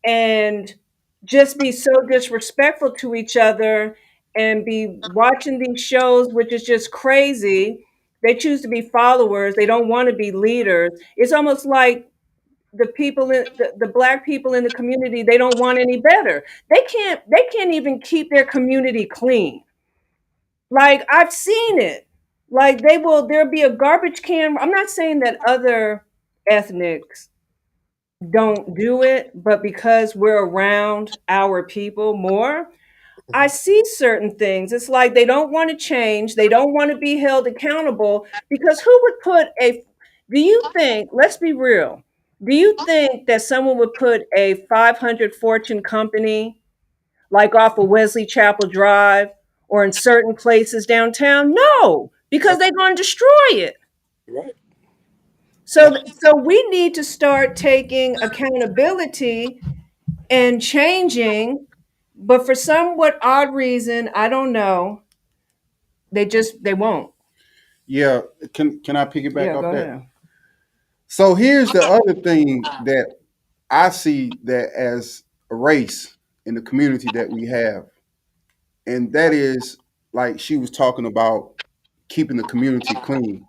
[0.05, 0.75] and
[1.23, 3.97] just be so disrespectful to each other
[4.35, 7.85] and be watching these shows, which is just crazy.
[8.23, 10.91] They choose to be followers, they don't want to be leaders.
[11.17, 12.09] It's almost like
[12.73, 16.43] the people in the, the black people in the community they don't want any better.
[16.69, 19.63] They can't they can't even keep their community clean.
[20.69, 22.07] Like i've seen it.
[22.51, 24.57] Like they will there'll be a garbage can.
[24.57, 26.03] I'm not saying that other
[26.49, 27.29] ethnics
[28.31, 32.67] don't do it but because we're around our people more
[33.33, 33.55] i mm-hmm.
[33.55, 37.17] see certain things it's like they don't want to change they don't want to be
[37.17, 39.83] held accountable because who would put a
[40.29, 40.71] do you uh-huh.
[40.73, 42.03] think let's be real
[42.43, 42.85] do you uh-huh.
[42.85, 46.61] think that someone would put a 500 fortune company
[47.31, 49.29] like off of Wesley Chapel Drive
[49.67, 51.53] or in certain places downtown?
[51.53, 53.77] No, because they're going to destroy it.
[54.27, 54.53] Right.
[55.65, 59.59] So so we need to start taking accountability
[60.29, 61.65] and changing,
[62.17, 65.01] but for somewhat odd reason, I don't know,
[66.11, 67.13] they just they won't.
[67.87, 68.21] Yeah,
[68.53, 69.73] can can I piggyback Yeah, off that?
[69.73, 70.07] ahead.
[71.07, 73.07] So here's the other thing that
[73.69, 77.85] I see that as a race in the community that we have,
[78.87, 79.77] and that is
[80.13, 81.53] like she was talking about
[82.09, 83.45] keeping the community clean.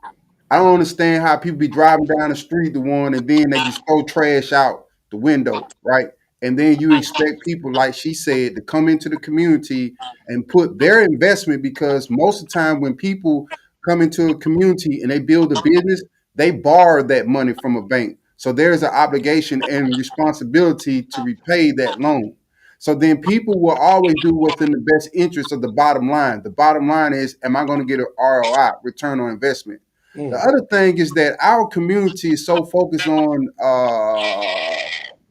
[0.51, 3.61] I don't understand how people be driving down the street, the one, and then they
[3.61, 6.09] just throw trash out the window, right?
[6.43, 9.95] And then you expect people, like she said, to come into the community
[10.29, 13.47] and put their investment because most of the time when people
[13.89, 16.03] come into a community and they build a business,
[16.35, 18.19] they borrow that money from a bank.
[18.37, 22.35] So there's an obligation and responsibility to repay that loan.
[22.79, 26.43] So then people will always do what's in the best interest of the bottom line.
[26.43, 29.81] The bottom line is, am I going to get an ROI, return on investment?
[30.15, 30.49] The Mm.
[30.49, 34.77] other thing is that our community is so focused on uh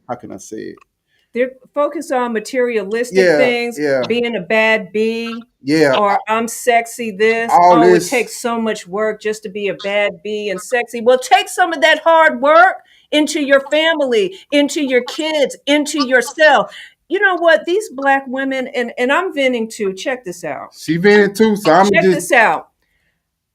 [0.08, 0.76] how can I say it?
[1.36, 4.00] They're focused on materialistic Yeah, things, yeah.
[4.08, 7.52] being a bad bee, Yeah, or I'm sexy this.
[7.52, 10.58] All oh, this- it takes so much work just to be a bad bee and
[10.58, 11.02] sexy.
[11.02, 12.76] Well, take some of that hard work
[13.10, 16.74] into your family, into your kids, into yourself.
[17.10, 17.66] You know what?
[17.66, 19.92] These black women, and, and I'm venting too.
[19.92, 20.70] Check this out.
[20.74, 22.70] she vented too, so oh, I'm Check just this out.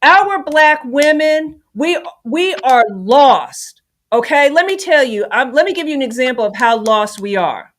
[0.03, 3.81] Our black women, we we are lost.
[4.13, 5.25] Okay, let me tell you.
[5.31, 7.70] I'm, let me give you an example of how lost we are.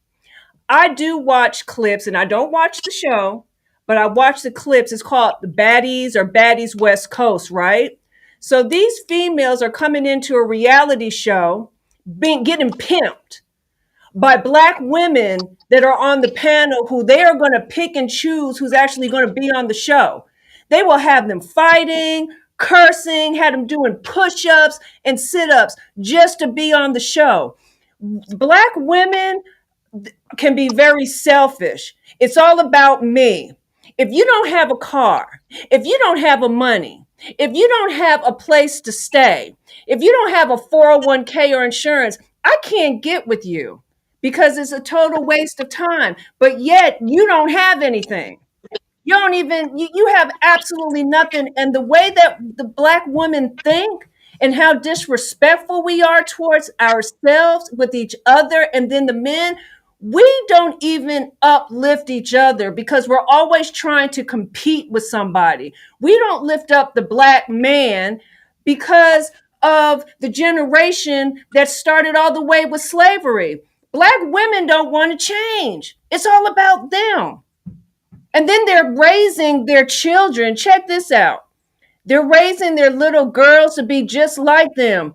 [0.72, 3.44] I do watch clips, and I don't watch the show,
[3.86, 4.90] but I watch the clips.
[4.90, 7.98] It's called the Baddies or Baddies West Coast, right?
[8.40, 11.70] So these females are coming into a reality show,
[12.18, 13.42] being getting pimped
[14.14, 15.38] by black women
[15.70, 19.10] that are on the panel who they are going to pick and choose who's actually
[19.10, 20.24] going to be on the show.
[20.70, 26.72] They will have them fighting, cursing, had them doing push-ups and sit-ups just to be
[26.72, 27.56] on the show.
[28.00, 29.42] Black women
[30.36, 31.94] can be very selfish.
[32.20, 33.52] It's all about me.
[33.98, 37.04] If you don't have a car, if you don't have a money,
[37.38, 39.54] if you don't have a place to stay,
[39.86, 43.82] if you don't have a 401k or insurance, I can't get with you
[44.22, 46.16] because it's a total waste of time.
[46.38, 48.38] But yet you don't have anything.
[49.04, 51.52] You don't even, you, you have absolutely nothing.
[51.56, 54.08] And the way that the black women think
[54.40, 59.56] and how disrespectful we are towards ourselves with each other and then the men,
[60.02, 65.72] we don't even uplift each other because we're always trying to compete with somebody.
[66.00, 68.20] We don't lift up the black man
[68.64, 69.30] because
[69.62, 73.62] of the generation that started all the way with slavery.
[73.92, 75.96] Black women don't want to change.
[76.10, 77.42] It's all about them.
[78.34, 80.56] And then they're raising their children.
[80.56, 81.44] Check this out.
[82.04, 85.14] They're raising their little girls to be just like them.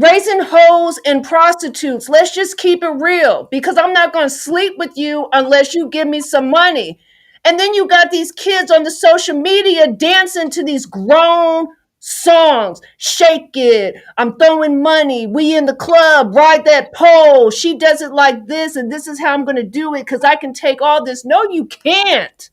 [0.00, 2.08] Raising hoes and prostitutes.
[2.08, 5.90] Let's just keep it real because I'm not going to sleep with you unless you
[5.90, 6.98] give me some money.
[7.44, 11.68] And then you got these kids on the social media dancing to these grown
[11.98, 12.80] songs.
[12.96, 13.96] Shake it.
[14.16, 15.26] I'm throwing money.
[15.26, 16.34] We in the club.
[16.34, 17.50] Ride that pole.
[17.50, 20.24] She does it like this, and this is how I'm going to do it because
[20.24, 21.26] I can take all this.
[21.26, 22.48] No, you can't.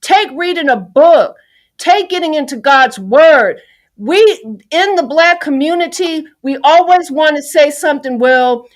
[0.00, 1.36] Take reading a book.
[1.76, 3.60] Take getting into God's word.
[4.00, 4.22] We
[4.70, 8.18] in the black community, we always want to say something.
[8.18, 8.66] Well,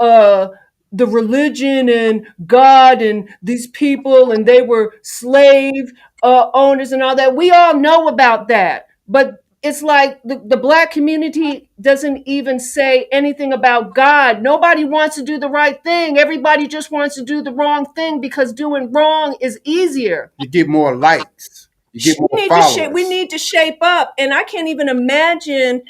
[0.00, 0.48] uh,
[0.90, 5.92] the religion and God and these people, and they were slave
[6.22, 7.36] uh, owners and all that.
[7.36, 8.88] We all know about that.
[9.06, 14.42] But it's like the, the black community doesn't even say anything about God.
[14.42, 16.18] Nobody wants to do the right thing.
[16.18, 20.32] Everybody just wants to do the wrong thing because doing wrong is easier.
[20.38, 21.55] You get more likes.
[21.96, 24.68] You get we more need to shape, we need to shape up, and I can't
[24.68, 25.82] even imagine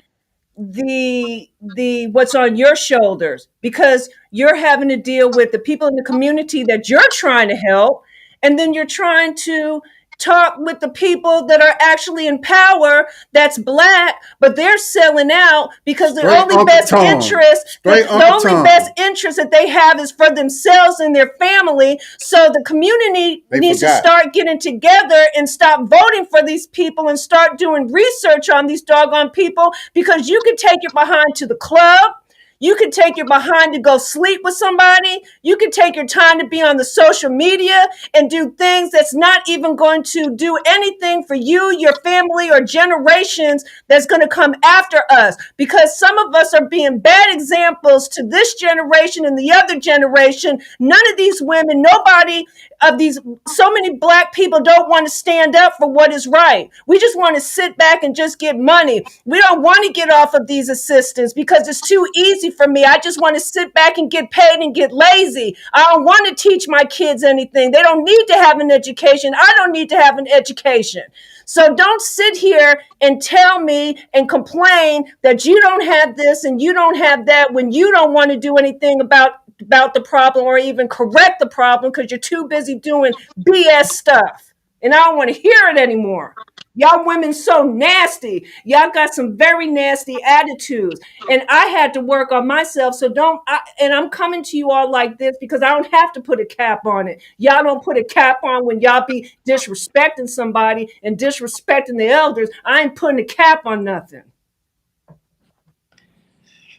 [0.57, 5.97] the the what's on your shoulders because you're having to deal with the people in
[5.97, 8.05] the community that you're trying to help,
[8.41, 9.83] and then you're trying to
[10.19, 15.71] talk with the people that are actually in power that's black but they're selling out
[15.85, 17.05] because the Straight only best Tom.
[17.05, 18.65] interest Straight the, the only Tom.
[18.65, 23.59] best interest that they have is for themselves and their family so the community They
[23.61, 24.03] needs forgot.
[24.03, 28.67] to start getting together and stop voting for these people and start doing research on
[28.67, 32.13] these doggone people because you can take your behind to the club
[32.59, 35.23] you can take your behind to go sleep with somebody.
[35.43, 39.15] You can take your time to be on the social media and do things that's
[39.15, 44.29] not even going to do anything for you, your family, or generations that's going to
[44.29, 45.37] come after us.
[45.57, 50.61] Because some of us are being bad examples to this generation and the other generation.
[50.79, 52.45] None of these women, nobody
[52.83, 53.19] of these,
[53.49, 56.71] so many black people don't want to stand up for what is right.
[56.87, 59.05] We just want to sit back and just get money.
[59.25, 62.85] We don't want to get off of these assistants because it's too easy for me.
[62.85, 65.57] I just want to sit back and get paid and get lazy.
[65.73, 67.71] I don't want to teach my kids anything.
[67.71, 69.35] They don't need to have an education.
[69.35, 71.03] I don't need to have an education.
[71.49, 76.61] So don't sit here and tell me and complain that you don't have this and
[76.61, 80.45] you don't have that when you don't want to do anything about about the problem
[80.45, 84.53] or even correct the problem because you're too busy doing BS stuff.
[84.83, 86.35] And I don't want to hear it anymore.
[86.79, 88.47] Y'all women so nasty.
[88.65, 91.01] Y'all got some very nasty attitudes.
[91.31, 92.95] And I had to work on myself.
[92.95, 96.13] So don't I, and I'm coming to you all like this because I don't have
[96.13, 97.23] to put a cap on it.
[97.39, 102.51] Y'all don't put a cap on when y'all be disrespecting somebody and disrespecting the elders.
[102.65, 104.23] I ain't putting a cap on nothing.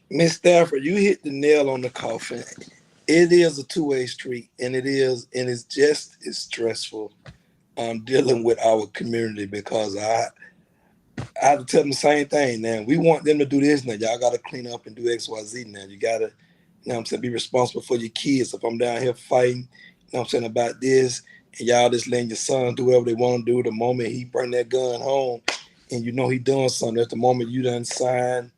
[0.09, 2.43] Miss Stafford, you hit the nail on the coffin.
[3.07, 7.11] It is a two-way street, and it is, and it's just as stressful
[7.77, 10.27] um, dealing with our community because I,
[11.41, 12.61] I have to tell them the same thing.
[12.61, 13.85] Now we want them to do this.
[13.85, 15.65] Now y'all got to clean up and do X, Y, Z.
[15.67, 16.29] Now you got to, you
[16.85, 18.53] know, what I'm saying, be responsible for your kids.
[18.53, 21.21] If I'm down here fighting, you know, what I'm saying about this,
[21.59, 23.63] and y'all just letting your son do whatever they want to do.
[23.63, 25.41] The moment he bring that gun home,
[25.91, 28.51] and you know he doing something, at the moment you done sign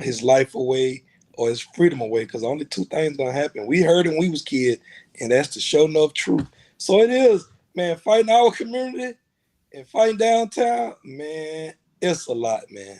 [0.00, 3.66] his life away or his freedom away because only two things gonna happen.
[3.66, 4.80] We heard when we was kids,
[5.20, 6.46] and that's the show enough truth.
[6.78, 9.16] So it is, man, fighting our community
[9.72, 12.98] and fighting downtown, man, it's a lot, man.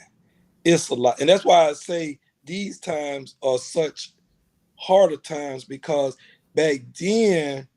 [0.65, 1.21] It's a lot.
[1.21, 4.13] And that's why I say these times are such
[4.77, 6.17] harder times because
[6.55, 7.69] back then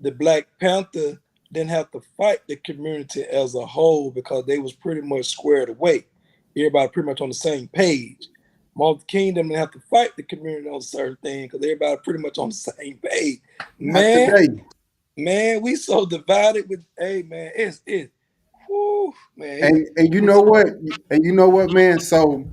[0.00, 1.20] the Black Panther
[1.52, 5.70] didn't have to fight the community as a whole because they was pretty much squared
[5.70, 6.06] away.
[6.58, 8.28] Everybody pretty much on the same page.
[8.74, 12.38] Martin Kingdom didn't have to fight the community on certain things because everybody pretty much
[12.38, 13.40] on the same page.
[13.78, 14.64] Man,
[15.16, 18.12] man, we so divided with hey man, it's it.
[18.68, 19.64] Whew, man.
[19.64, 20.66] And and you know what?
[20.66, 21.98] And you know what, man?
[21.98, 22.44] So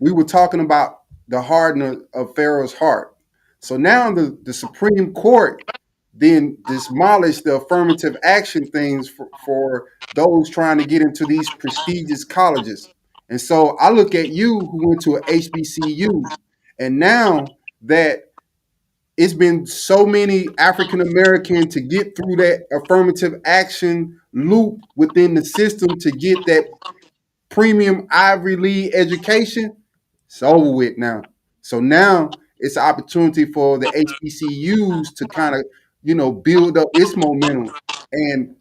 [0.00, 3.16] we were talking about the hardening of Pharaoh's heart.
[3.60, 5.62] So now the, the Supreme Court
[6.14, 12.24] then demolished the affirmative action things for, for those trying to get into these prestigious
[12.24, 12.92] colleges.
[13.28, 16.22] And so I look at you who went to a HBCU,
[16.78, 17.46] and now
[17.82, 18.24] that
[19.16, 25.44] it's been so many African American to get through that affirmative action loop within the
[25.44, 26.66] system to get that
[27.48, 29.76] premium Ivy League education,
[30.26, 31.22] it's over with now.
[31.62, 35.64] So now it's an opportunity for the HBCUs to kind of,
[36.02, 37.74] you know, build up its momentum.
[38.12, 38.56] And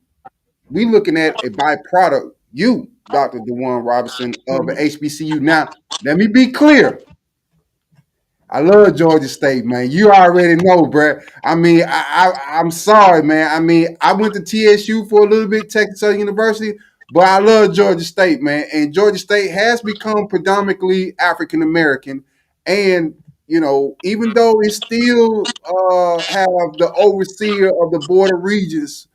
[0.69, 3.39] we looking at a byproduct, you, Dr.
[3.39, 5.39] Duwon Robinson of HBCU.
[5.39, 5.69] Now,
[6.03, 6.99] let me be clear.
[8.49, 9.91] I love Georgia State, man.
[9.91, 11.21] You already know, bruh.
[11.43, 13.51] I mean, I, I I'm sorry, man.
[13.51, 16.77] I mean, I went to TSU for a little bit, Texas Southern University,
[17.13, 18.65] but I love Georgia State, man.
[18.73, 22.23] And Georgia State has become predominantly African American,
[22.65, 23.15] and
[23.47, 29.06] you know, even though it still uh, have the overseer of the Board of Regents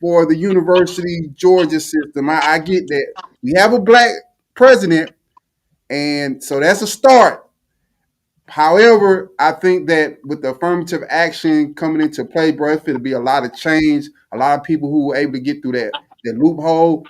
[0.00, 4.12] for the University Georgia system, I, I get that we have a black
[4.54, 5.12] president,
[5.90, 7.48] and so that's a start.
[8.48, 13.20] However, I think that with the affirmative action coming into play, bro, to be a
[13.20, 14.08] lot of change.
[14.32, 15.92] A lot of people who were able to get through that,
[16.24, 17.06] that loophole,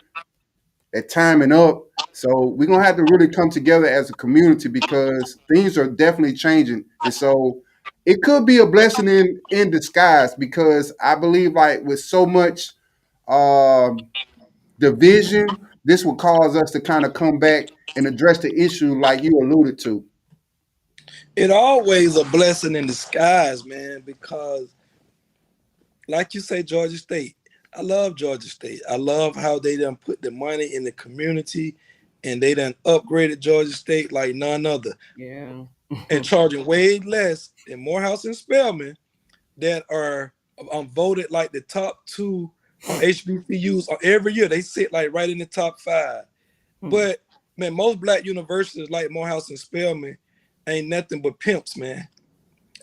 [0.93, 1.85] that timing up.
[2.13, 6.35] So we're gonna have to really come together as a community because things are definitely
[6.37, 6.85] changing.
[7.05, 7.63] And so
[8.05, 12.73] it could be a blessing in in disguise because I believe like with so much
[13.31, 14.07] um
[14.79, 15.47] division
[15.85, 19.31] this would cause us to kind of come back and address the issue like you
[19.41, 20.05] alluded to.
[21.37, 24.69] it always a blessing in disguise, man, because
[26.09, 27.37] like you say, Georgia State.
[27.75, 28.83] I love Georgia State.
[28.91, 31.77] I love how they done put the money in the community
[32.25, 35.65] and they done upgraded Georgia State like none other Yeah.
[36.11, 38.97] and charging way less than Morehouse and Spelman
[39.57, 40.33] that are
[40.73, 44.49] um, voted like the top two on HBCUs every year.
[44.49, 46.25] They sit like right in the top five.
[46.81, 46.89] Hmm.
[46.89, 47.23] But
[47.57, 50.17] man, most black universities like Morehouse and Spelman
[50.67, 52.09] ain't nothing but pimps, man.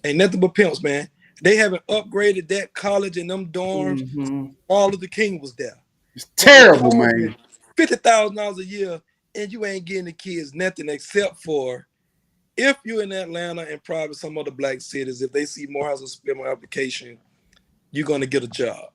[0.04, 1.10] Ain't nothing but pimps, man.
[1.42, 4.02] They haven't upgraded that college and them dorms.
[4.02, 4.56] Mhm.
[4.68, 5.78] All of the king was there.
[6.16, 7.36] It's terrible, man.
[7.76, 9.02] Fifty thousand dollars a year,
[9.36, 11.88] and you ain't getting the kids nothing except for
[12.56, 15.22] if you're in Atlanta and probably some other black cities.
[15.22, 17.20] If they see Morehouse and Spelman application,
[17.92, 18.90] you're gonna get a job.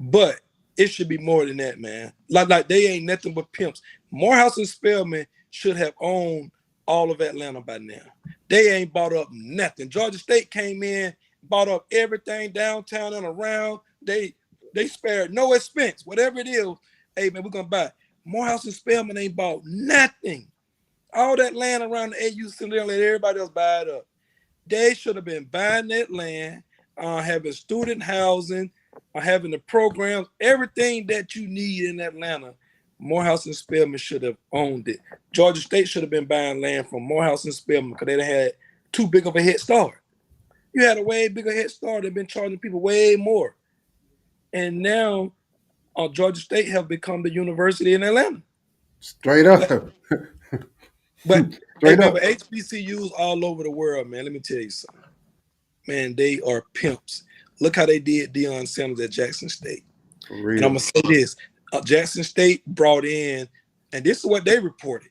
[0.00, 0.40] But
[0.78, 2.12] it should be more than that, man.
[2.30, 3.82] Like like they ain't nothing but pimps.
[4.10, 6.52] Morehouse and Spelman should have owned
[6.86, 8.02] all of Atlanta by now.
[8.48, 9.90] They ain't bought up nothing.
[9.90, 13.80] Georgia State came in, bought up everything downtown and around.
[14.02, 14.34] They
[14.74, 16.68] they spared no expense, whatever it is.
[17.16, 17.92] Hey man, we're gonna buy.
[18.24, 20.48] Morehouse and Spelman ain't bought nothing.
[21.14, 24.06] All that land around the AU Center, let everybody else buy it up.
[24.66, 26.62] They should have been buying that land,
[26.96, 28.70] uh, having student housing,
[29.14, 32.54] uh, having the programs, everything that you need in Atlanta.
[32.98, 35.00] Morehouse and Spelman should have owned it.
[35.32, 38.52] Georgia State should have been buying land from Morehouse and Spelman because they had
[38.92, 39.94] too big of a head start.
[40.74, 42.02] You had a way bigger head start.
[42.02, 43.56] They've been charging people way more.
[44.52, 45.32] And now
[45.96, 48.42] uh, Georgia State have become the university in Atlanta.
[49.00, 49.92] Straight up.
[51.24, 52.14] But Straight up.
[52.14, 54.24] HBCUs all over the world, man.
[54.24, 55.00] Let me tell you something.
[55.88, 57.24] Man, they are pimps.
[57.60, 59.84] Look how they did Deion Sanders at Jackson State.
[60.56, 60.64] And.
[60.64, 61.36] I'm gonna say this:
[61.72, 63.48] uh, Jackson State brought in,
[63.92, 65.10] and this is what they reported.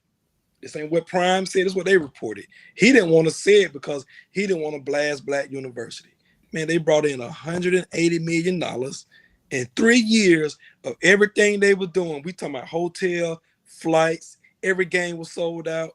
[0.61, 1.65] This ain't what Prime said.
[1.65, 2.45] This is what they reported.
[2.75, 6.09] He didn't want to say it because he didn't want to blast Black University.
[6.51, 9.05] Man, they brought in 180 million dollars
[9.51, 12.21] in three years of everything they were doing.
[12.23, 14.37] We talking about hotel, flights.
[14.63, 15.91] Every game was sold out.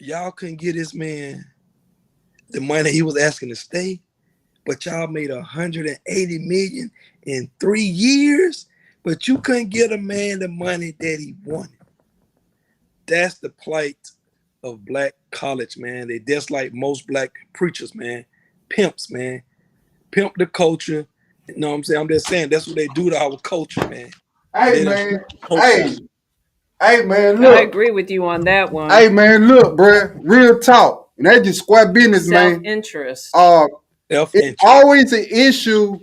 [0.00, 1.44] Y'all couldn't get this man
[2.50, 4.00] the money he was asking to stay,
[4.66, 6.90] but y'all made 180 million
[7.24, 8.66] in three years,
[9.02, 11.70] but you couldn't get a man the money that he wanted.
[13.06, 13.98] That's the plight
[14.62, 16.08] of black college, man.
[16.08, 18.24] They just like most black preachers, man.
[18.68, 19.42] Pimps, man.
[20.10, 21.06] Pimp the culture.
[21.48, 22.00] You know what I'm saying?
[22.00, 24.10] I'm just saying that's what they do to our culture, man.
[24.54, 25.24] Hey man.
[25.50, 25.96] Hey.
[26.80, 27.56] Hey man, look.
[27.56, 28.90] I agree with you on that one.
[28.90, 30.18] Hey man, look, bruh.
[30.22, 31.10] Real talk.
[31.18, 32.54] And that's just square business, man.
[32.54, 33.30] Self-interest.
[33.34, 33.66] Uh
[34.32, 35.98] It's always an issue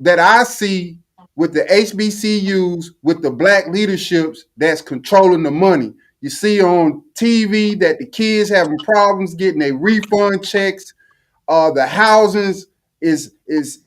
[0.00, 0.98] that I see
[1.36, 5.94] with the HBCUs, with the black leaderships that's controlling the money.
[6.20, 10.92] You see on TV that the kids having problems getting their refund checks.
[11.48, 12.66] Uh, the housings
[13.00, 13.84] is is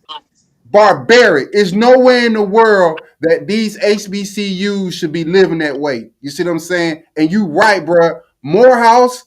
[0.65, 1.49] barbaric.
[1.53, 6.09] It's nowhere in the world that these HBCUs should be living that way.
[6.21, 7.03] You see what I'm saying?
[7.15, 8.19] And you right, bro.
[8.41, 9.23] Morehouse,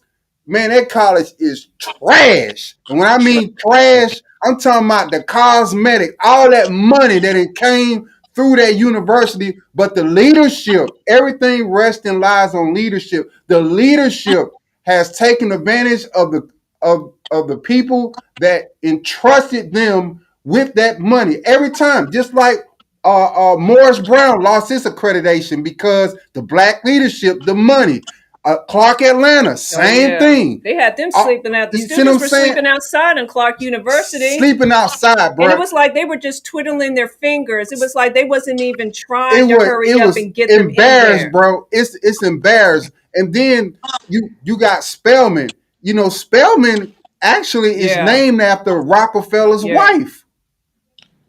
[0.47, 2.75] man, that college is trash.
[2.89, 7.57] And when I mean trash, I'm talking about the cosmetic, all that money that it
[7.57, 13.31] came through that university, but the leadership, everything rests and lies on leadership.
[13.49, 14.49] The leadership
[14.85, 16.49] has taken advantage of the
[16.83, 22.59] of, of the people that entrusted them with that money every time, just like
[23.05, 28.05] uh, uh, Morris Brown lost his accreditation because the black leadership, the money.
[28.47, 30.19] Uh, Clark Atlanta, same Oh, yeah.
[30.21, 30.61] thing.
[30.63, 31.73] They had them sleeping out.
[31.73, 32.53] The you students were saying?
[32.53, 34.39] sleeping outside in Clark University.
[34.39, 35.47] Sleeping outside, bro.
[35.47, 37.73] And it was like they were just twiddling their fingers.
[37.73, 40.49] It was like they wasn't even it trying to was hurry it up and get
[40.49, 41.67] them embarrassed, bro.
[41.73, 42.93] It's it's embarrassed.
[43.15, 43.77] And then
[44.09, 45.51] you you got Spelman.
[45.83, 48.05] You know, Spelman actually is Yeah.
[48.05, 49.75] named after Rockefeller's Yeah.
[49.75, 50.25] wife.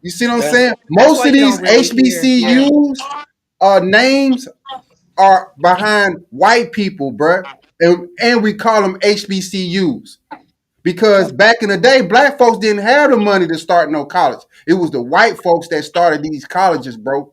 [0.02, 0.74] You see what I'm That's- saying?
[0.88, 2.98] Most of these really HBCUs
[3.60, 4.46] uh names
[5.18, 7.44] are behind white people, bruh.
[7.80, 10.18] And and we call them HBCUs.
[10.82, 14.40] Because back in the day, black folks didn't have the money to start no college.
[14.66, 17.32] It was the white folks that started these colleges, bro.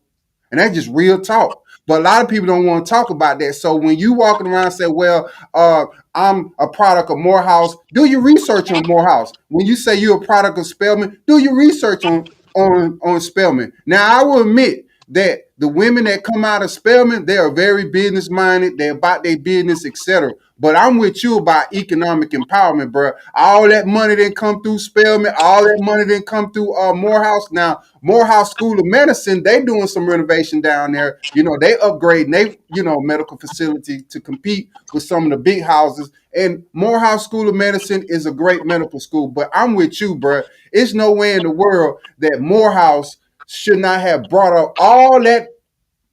[0.51, 1.61] And that's just real talk.
[1.87, 3.53] But a lot of people don't want to talk about that.
[3.53, 8.05] So when you walking around and say, well, uh, I'm a product of Morehouse, do
[8.05, 9.31] your research on Morehouse.
[9.49, 13.71] When you say you're a product of Spelman, do your research on, on, on Spelman.
[13.85, 17.89] Now, I will admit that the women that come out of Spelman, they are very
[17.89, 18.77] business minded.
[18.77, 20.33] They're about their business, etc.
[20.57, 23.11] But I'm with you about economic empowerment, bro.
[23.33, 25.33] All that money didn't come through Spelman.
[25.37, 27.51] All that money didn't come through uh, Morehouse.
[27.51, 31.19] Now, Morehouse School of Medicine, they doing some renovation down there.
[31.33, 35.37] You know, they upgrading they, you know, medical facility to compete with some of the
[35.37, 36.11] big houses.
[36.33, 39.27] And Morehouse School of Medicine is a great medical school.
[39.27, 40.43] But I'm with you, bro.
[40.71, 43.17] It's no way in the world that Morehouse
[43.47, 45.49] should not have brought up all that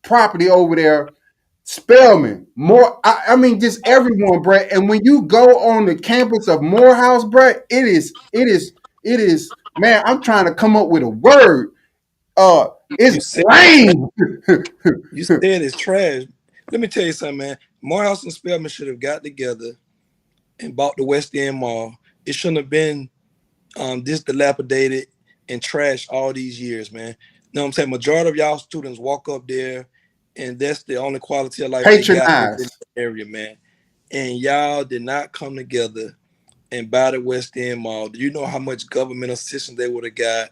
[0.02, 1.08] property over there
[1.64, 2.98] Spelman, more.
[3.04, 4.72] I, I, mean, just everyone, Brett.
[4.72, 8.72] And when you go on the campus of Morehouse, Brett, it is, it is,
[9.04, 9.50] it is.
[9.78, 11.72] Man, I'm trying to come up with a word.
[12.36, 14.08] Uh, it's you lame.
[15.12, 16.24] you said it's trash.
[16.70, 17.58] Let me tell you something, man.
[17.80, 19.72] Morehouse and Spelman should have got together
[20.60, 21.94] and bought the West End Mall.
[22.26, 23.08] It shouldn't have been
[23.76, 25.06] um, this dilapidated
[25.48, 27.08] and trash all these years, man.
[27.08, 27.14] You
[27.54, 27.90] know what I'm saying?
[27.90, 29.88] Majority of y'all students walk up there
[30.36, 32.58] and that's the only quality of life Patronize.
[32.58, 33.56] in the area, man.
[34.10, 36.16] And y'all did not come together
[36.70, 38.08] and buy the West End Mall.
[38.08, 40.50] Do you know how much government assistance they would have got?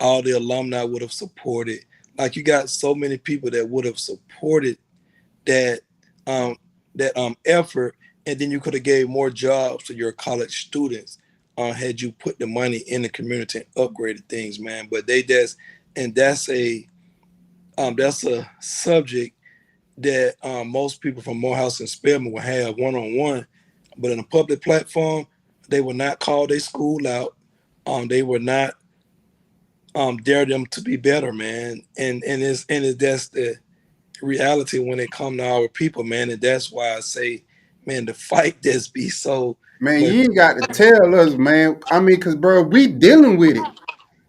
[0.00, 1.80] All the alumni would have supported.
[2.18, 4.78] Like you got so many people that would have supported
[5.46, 5.80] that
[6.26, 6.56] um
[6.94, 11.18] that um effort, and then you could have gave more jobs to your college students
[11.56, 14.88] uh, had you put the money in the community and upgraded things, man.
[14.90, 15.56] But they just
[15.96, 16.86] and that's a
[17.78, 19.36] um, that's a subject
[19.98, 23.46] that um, most people from Morehouse and Spelman will have one on one,
[23.96, 25.26] but in a public platform,
[25.68, 27.36] they will not call their school out.
[27.86, 28.74] Um, they will not
[29.94, 31.82] um, dare them to be better, man.
[31.96, 33.56] And and it's and it's, that's the
[34.22, 36.30] reality when it come to our people, man.
[36.30, 37.44] And that's why I say,
[37.86, 39.56] man, the fight just be so.
[39.82, 41.82] Man, you ain't got to tell us, man.
[41.90, 43.66] I mean, cause bro, we dealing with it.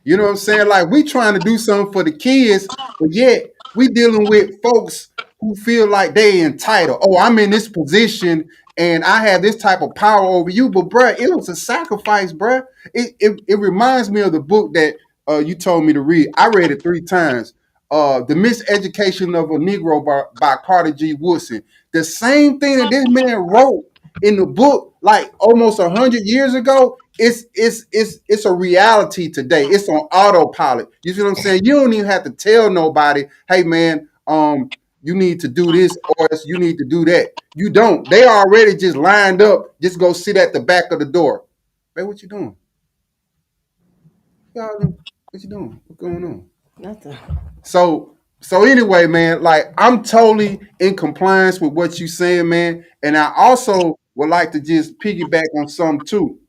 [0.03, 0.67] You know what I'm saying?
[0.67, 2.67] Like we trying to do something for the kids,
[2.99, 7.01] but yet we dealing with folks who feel like they entitled.
[7.03, 8.49] Oh, I'm in this position
[8.79, 10.71] and I have this type of power over you.
[10.71, 12.65] But bruh, it was a sacrifice, bruh.
[12.95, 14.95] It it, it reminds me of the book that
[15.29, 16.29] uh, you told me to read.
[16.35, 17.53] I read it three times.
[17.91, 21.13] Uh, the Miseducation of a Negro by, by Carter G.
[21.13, 21.61] Woodson.
[21.93, 23.85] The same thing that this man wrote
[24.21, 29.29] in the book, like almost a hundred years ago, it's it's it's it's a reality
[29.29, 29.65] today.
[29.65, 30.89] It's on autopilot.
[31.03, 31.61] You see what I'm saying?
[31.63, 34.69] You don't even have to tell nobody, hey man, um,
[35.01, 37.31] you need to do this or you need to do that.
[37.55, 38.09] You don't.
[38.09, 39.79] They already just lined up.
[39.81, 41.45] Just go sit at the back of the door.
[41.95, 42.55] Hey, what you doing?
[44.55, 44.79] Y'all,
[45.31, 45.81] what you doing?
[45.87, 46.49] What's going on?
[46.79, 47.17] Nothing.
[47.63, 52.85] So so anyway, man, like I'm totally in compliance with what you saying, man.
[53.01, 56.39] And I also would like to just piggyback on some too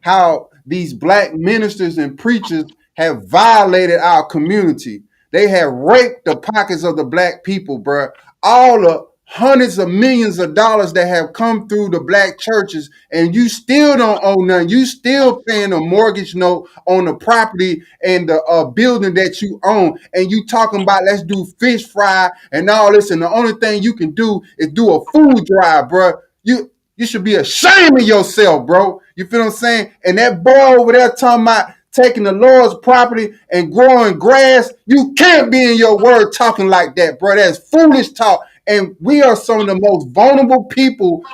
[0.00, 5.02] how these black ministers and preachers have violated our community.
[5.30, 8.08] They have raped the pockets of the black people, bro.
[8.42, 13.34] All the hundreds of millions of dollars that have come through the black churches, and
[13.34, 14.70] you still don't own none.
[14.70, 19.60] You still paying a mortgage note on the property and the uh, building that you
[19.64, 23.52] own, and you talking about let's do fish fry and all this, and the only
[23.60, 26.14] thing you can do is do a food drive, bro.
[26.42, 29.00] You you should be ashamed of yourself, bro.
[29.14, 29.92] You feel what I'm saying?
[30.04, 35.14] And that boy over there talking about taking the Lord's property and growing grass, you
[35.14, 37.36] can't be in your word talking like that, bro.
[37.36, 38.44] That's foolish talk.
[38.66, 41.24] And we are some of the most vulnerable people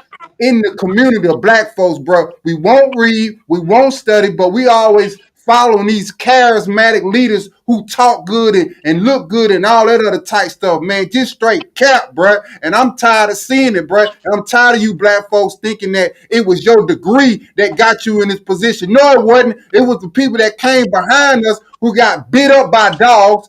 [0.41, 2.31] in the community of black folks, bro.
[2.45, 8.27] We won't read, we won't study, but we always following these charismatic leaders who talk
[8.27, 11.09] good and, and look good and all that other type stuff, man.
[11.11, 12.43] Just straight cap, bruh.
[12.63, 14.15] And I'm tired of seeing it, bruh.
[14.25, 18.07] And I'm tired of you black folks thinking that it was your degree that got
[18.07, 18.93] you in this position.
[18.93, 19.59] No, it wasn't.
[19.73, 23.49] It was the people that came behind us who got bit up by dogs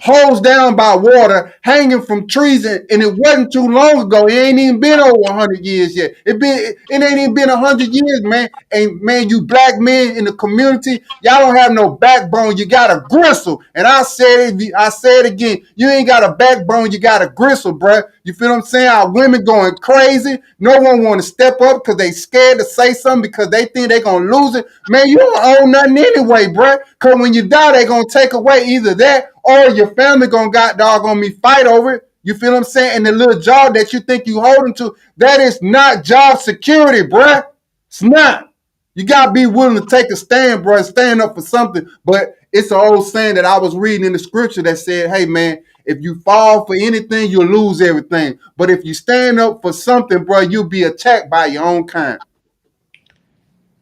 [0.00, 4.26] hosed down by water, hanging from trees, and, it wasn't too long ago.
[4.26, 6.14] It ain't even been over hundred years yet.
[6.24, 8.48] It been it, it ain't even been hundred years, man.
[8.70, 12.56] And man, you black men in the community, y'all don't have no backbone.
[12.56, 13.62] You got a gristle.
[13.74, 15.66] And I said it, I said it again.
[15.74, 16.90] You ain't got a backbone.
[16.90, 18.04] You got a gristle, bruh.
[18.24, 18.88] You feel what I'm saying?
[18.88, 20.38] Our women going crazy.
[20.58, 23.88] No one want to step up because they scared to say something because they think
[23.88, 24.66] they gonna lose it.
[24.88, 26.78] Man, you don't own nothing anyway, bruh.
[26.98, 30.76] Cause when you die, they gonna take away either that or your family gonna got
[30.76, 32.10] dog on me fight over it.
[32.22, 32.98] You feel what I'm saying?
[32.98, 37.08] And the little job that you think you holding to, that is not job security,
[37.08, 37.44] bruh.
[37.86, 38.52] It's not.
[38.94, 41.88] You gotta be willing to take a stand, and stand up for something.
[42.04, 45.24] But it's an old saying that I was reading in the scripture that said, "Hey,
[45.24, 48.38] man, if you fall for anything, you'll lose everything.
[48.58, 52.18] But if you stand up for something, bro, you'll be attacked by your own kind."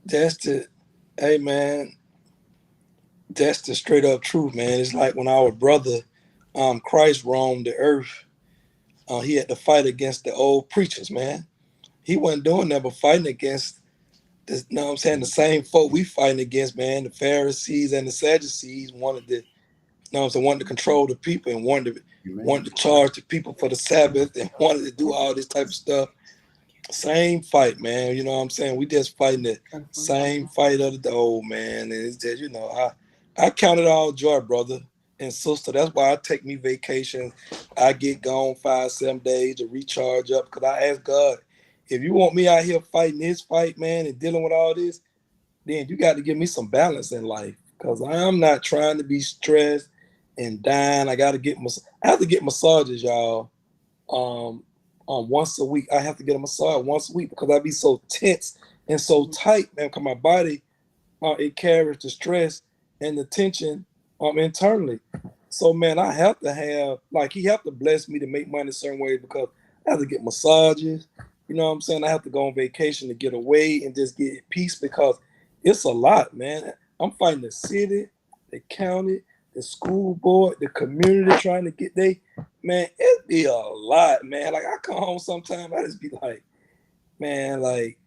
[0.04, 0.68] That's it.
[1.18, 1.96] hey, man
[3.36, 4.80] that's the straight up truth, man.
[4.80, 6.00] It's like when our brother
[6.54, 8.24] um, Christ roamed the earth,
[9.08, 11.46] uh, he had to fight against the old preachers, man.
[12.04, 13.80] he wasn't doing that, but fighting against
[14.46, 17.04] the, you know what I'm saying, the same folk we fighting against, man.
[17.04, 19.42] The Pharisees and the Sadducees wanted to, you
[20.12, 22.02] know what I'm saying, wanted to control the people and wanted to
[22.44, 25.66] wanted to charge the people for the Sabbath and wanted to do all this type
[25.66, 26.10] of stuff.
[26.90, 28.16] Same fight, man.
[28.16, 28.76] You know what I'm saying?
[28.76, 29.58] We just fighting the
[29.90, 31.84] same fight of the old man.
[31.84, 32.92] And it's just, you know, I
[33.38, 34.80] I count it all joy, brother
[35.20, 35.72] and sister.
[35.72, 37.32] That's why I take me vacation.
[37.76, 41.38] I get gone five, seven days to recharge up because I ask God,
[41.88, 45.00] if you want me out here fighting this fight, man, and dealing with all this,
[45.66, 49.04] then you got to give me some balance in life because I'm not trying to
[49.04, 49.88] be stressed
[50.38, 51.08] and dying.
[51.08, 53.50] I got to get mas- I have to get massages, y'all.
[54.10, 54.64] Um,
[55.08, 55.88] um, once a week.
[55.92, 58.58] I have to get a massage once a week because I be so tense
[58.88, 59.88] and so tight, man.
[59.88, 60.62] Because my body,
[61.22, 62.62] uh, it carries the stress
[63.00, 63.84] and the tension
[64.20, 65.00] um internally.
[65.48, 68.70] So man, I have to have like he have to bless me to make money
[68.70, 69.48] a certain way because
[69.86, 71.08] I have to get massages.
[71.48, 72.04] You know what I'm saying?
[72.04, 75.18] I have to go on vacation to get away and just get peace because
[75.62, 76.72] it's a lot, man.
[76.98, 78.08] I'm fighting the city,
[78.50, 79.22] the county,
[79.54, 82.20] the school board, the community trying to get they
[82.62, 84.52] man, it be a lot, man.
[84.52, 86.42] Like I come home sometimes, I just be like,
[87.18, 87.98] man, like,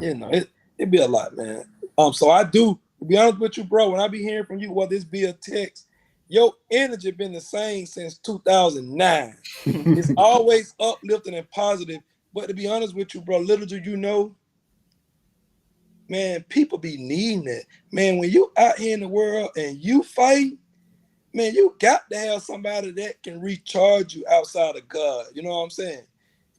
[0.00, 1.64] you know, it it be a lot, man.
[1.96, 3.90] Um, so I do to be honest with you, bro.
[3.90, 5.88] When I be hearing from you, whether this be a text,
[6.28, 9.36] your energy been the same since 2009.
[9.66, 12.00] it's always uplifting and positive.
[12.32, 14.36] But to be honest with you, bro, little do you know,
[16.08, 17.66] man, people be needing it.
[17.90, 20.52] Man, when you out here in the world and you fight,
[21.34, 25.26] man, you got to have somebody that can recharge you outside of God.
[25.34, 26.04] You know what I'm saying?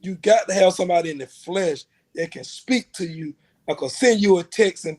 [0.02, 1.84] You got to have somebody in the flesh
[2.14, 3.34] that can speak to you.
[3.66, 4.98] I can send you a text and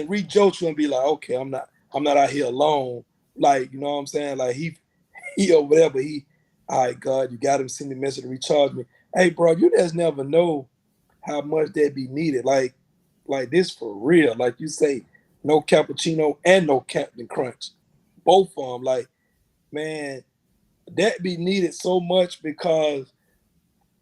[0.00, 3.04] and rejoice you and be like, okay, I'm not, I'm not out here alone.
[3.36, 4.38] Like, you know what I'm saying?
[4.38, 4.76] Like he
[5.36, 6.24] he there, but he,
[6.68, 8.84] all right, God, you got him send me message to recharge me.
[9.14, 10.68] Hey, bro, you just never know
[11.20, 12.44] how much that be needed.
[12.44, 12.74] Like,
[13.26, 14.34] like this for real.
[14.34, 15.04] Like you say,
[15.44, 17.70] no cappuccino and no Captain Crunch.
[18.24, 19.08] Both of them, like,
[19.70, 20.24] man,
[20.92, 23.12] that be needed so much because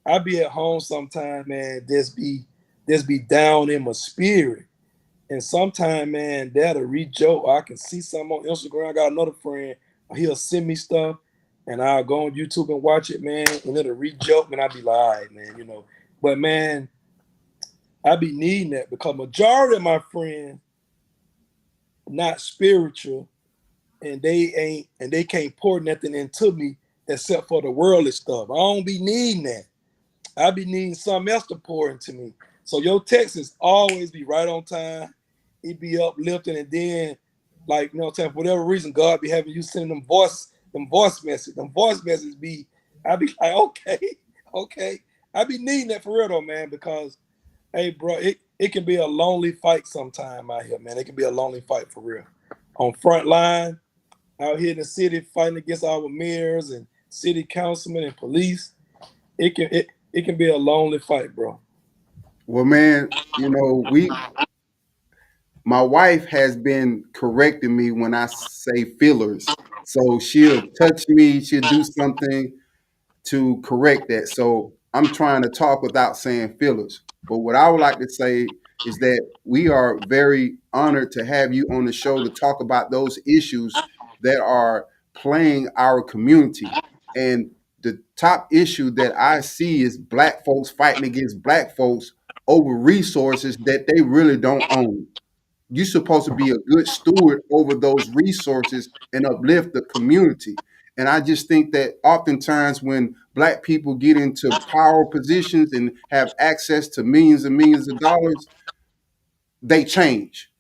[0.07, 2.45] I be at home sometime, man, just be
[2.89, 4.65] just be down in my spirit.
[5.31, 7.47] And sometime, man, that'll reach joke.
[7.49, 8.91] I can see something on Instagram.
[8.91, 9.75] I got another friend,
[10.15, 11.17] he'll send me stuff,
[11.67, 14.69] and I'll go on YouTube and watch it, man, and it'll reach joke, and I'll
[14.69, 15.85] be like, man, you know.
[16.23, 16.89] But man,
[18.05, 20.61] I be needing that because majority of my friends
[22.09, 23.29] not spiritual,
[24.03, 26.77] and they ain't and they can't pour nothing into me
[27.09, 28.51] except for the worldly stuff.
[28.51, 29.65] I don't be needing that.
[30.37, 32.35] I be needing something else to pour into me.
[32.65, 35.15] So your texts always be right on time.
[35.63, 37.17] It be uplifting, and then
[37.67, 40.03] like you know, what I'm saying for whatever reason, God be having you send them
[40.03, 42.67] voice, them voice message, them voice messages be.
[43.07, 43.99] I be like, okay,
[44.55, 45.01] okay.
[45.35, 47.19] I be needing that for real though, man, because
[47.73, 50.99] hey, bro, it, it can be a lonely fight sometime out here, man.
[50.99, 52.25] It can be a lonely fight for real.
[52.77, 53.79] On front line,
[54.41, 58.73] out here in the city fighting against our mayors and city councilmen and police.
[59.39, 61.61] It can it, it can be a lonely fight, bro.
[62.47, 64.11] Well, man, you know, we
[65.65, 69.47] my wife has been correcting me when I say fillers.
[69.85, 72.53] So she'll touch me, she'll do something
[73.25, 74.29] to correct that.
[74.29, 77.03] So I'm trying to talk without saying fillers.
[77.29, 78.47] But what I would like to say
[78.85, 82.91] is that we are very honored to have you on the show to talk about
[82.91, 83.75] those issues
[84.21, 86.67] that are playing our community.
[87.17, 87.51] And
[87.83, 92.13] the top issue that I see is black folks fighting against black folks
[92.47, 95.07] over resources that they really don't own.
[95.71, 100.57] You're supposed to be a good steward over those resources and uplift the community.
[100.97, 106.35] And I just think that oftentimes when black people get into power positions and have
[106.39, 108.47] access to millions and millions of dollars,
[109.63, 110.51] they change.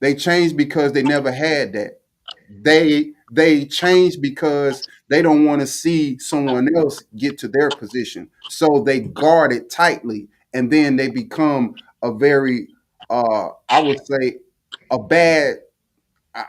[0.00, 2.00] They change because they never had that.
[2.50, 8.30] They they change because they don't want to see someone else get to their position.
[8.48, 12.68] So they guard it tightly and then they become a very
[13.10, 14.36] uh I would say
[14.90, 15.58] a bad
[16.34, 16.44] uh,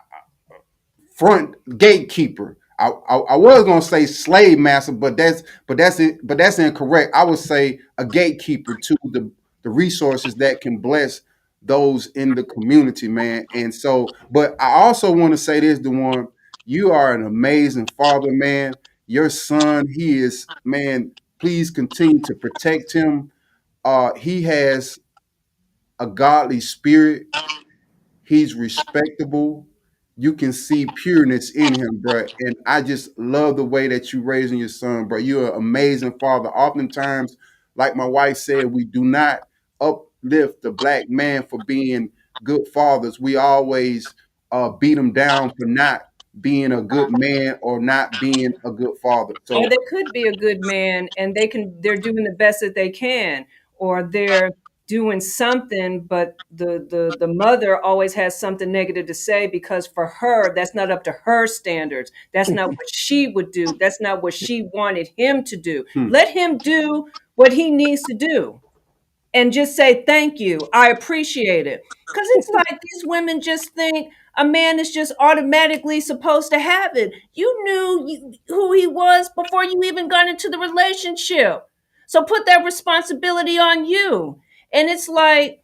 [1.16, 2.58] front gatekeeper.
[2.80, 6.60] I, I, I was gonna say slave master, but that's but that's it, but that's
[6.60, 7.16] incorrect.
[7.16, 9.32] I would say a gatekeeper to the
[9.64, 11.22] the resources that can bless
[11.64, 13.48] those in the community, man.
[13.54, 16.28] And so, but I also want to say this, one
[16.66, 18.78] you are an amazing father, man.
[19.08, 23.32] Your son, he is, man, please continue to protect him.
[23.88, 24.99] Uh, he has
[25.97, 27.27] a godly spirit.
[28.25, 29.65] He's respectable.
[30.17, 32.27] You can see pureness in him, bro.
[32.38, 35.19] And I just love the way that you raising your son, bro.
[35.19, 36.49] You're an amazing father.
[36.49, 37.38] Oftentimes,
[37.77, 39.43] like my wife said, we do not
[39.79, 42.09] uplift the black man for being
[42.43, 43.21] good fathers.
[43.21, 44.13] We always
[44.51, 46.09] uh, beat them down for not
[46.41, 49.35] being a good man or not being a good father.
[49.45, 52.75] So they could be a good man and they can they're doing the best that
[52.75, 53.45] they can
[53.80, 54.51] or they're
[54.88, 60.07] doing something but the the the mother always has something negative to say because for
[60.07, 62.11] her that's not up to her standards.
[62.34, 63.78] That's not what she would do.
[63.80, 65.86] That's not what she wanted him to do.
[65.93, 66.07] Hmm.
[66.07, 68.61] let him do what he needs to do
[69.34, 70.59] and just say thank you.
[70.73, 71.84] I appreciate it.
[72.07, 76.95] Because it's like these women just think a man is just automatically supposed to have
[76.95, 77.11] it.
[77.34, 81.67] You knew you, who he was before you even got into the relationship
[82.08, 84.39] so put that responsibility on you
[84.74, 85.64] and it's like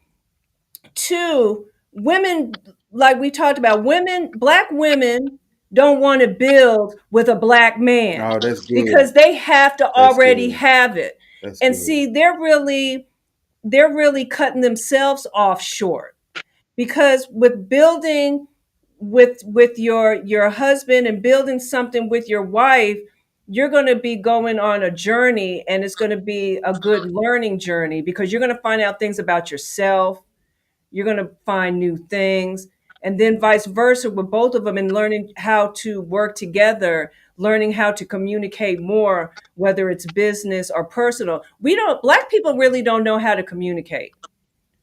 [0.95, 2.53] two women
[2.91, 5.39] like we talked about women black women
[5.73, 8.85] don't want to build with a black man oh, that's good.
[8.85, 10.57] because they have to already good.
[10.57, 11.79] have it That's and good.
[11.81, 13.07] see they're really
[13.63, 16.15] they're really cutting themselves off short
[16.75, 18.47] because with building
[18.99, 22.97] with with your your husband and building something with your wife
[23.47, 27.11] you're going to be going on a journey and it's going to be a good
[27.11, 30.21] learning journey because you're going to find out things about yourself.
[30.91, 32.67] You're going to find new things.
[33.03, 37.71] And then vice versa with both of them and learning how to work together learning
[37.71, 41.43] how to communicate more whether it's business or personal.
[41.59, 44.13] We don't black people really don't know how to communicate.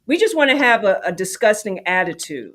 [0.06, 2.54] We just want to have a, a disgusting attitude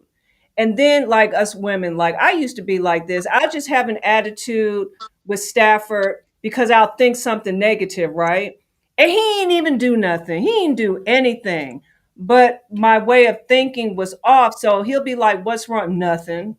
[0.57, 3.27] and then like us women like i used to be like this.
[3.31, 4.87] I just have an attitude
[5.25, 8.55] with stafford because i'll think something negative right?
[8.97, 10.41] And he ain't even do nothing.
[10.41, 11.81] He ain't do anything.
[12.17, 14.55] But my way of thinking was off.
[14.57, 15.99] So he'll be like what's wrong?
[15.99, 16.57] Nothing.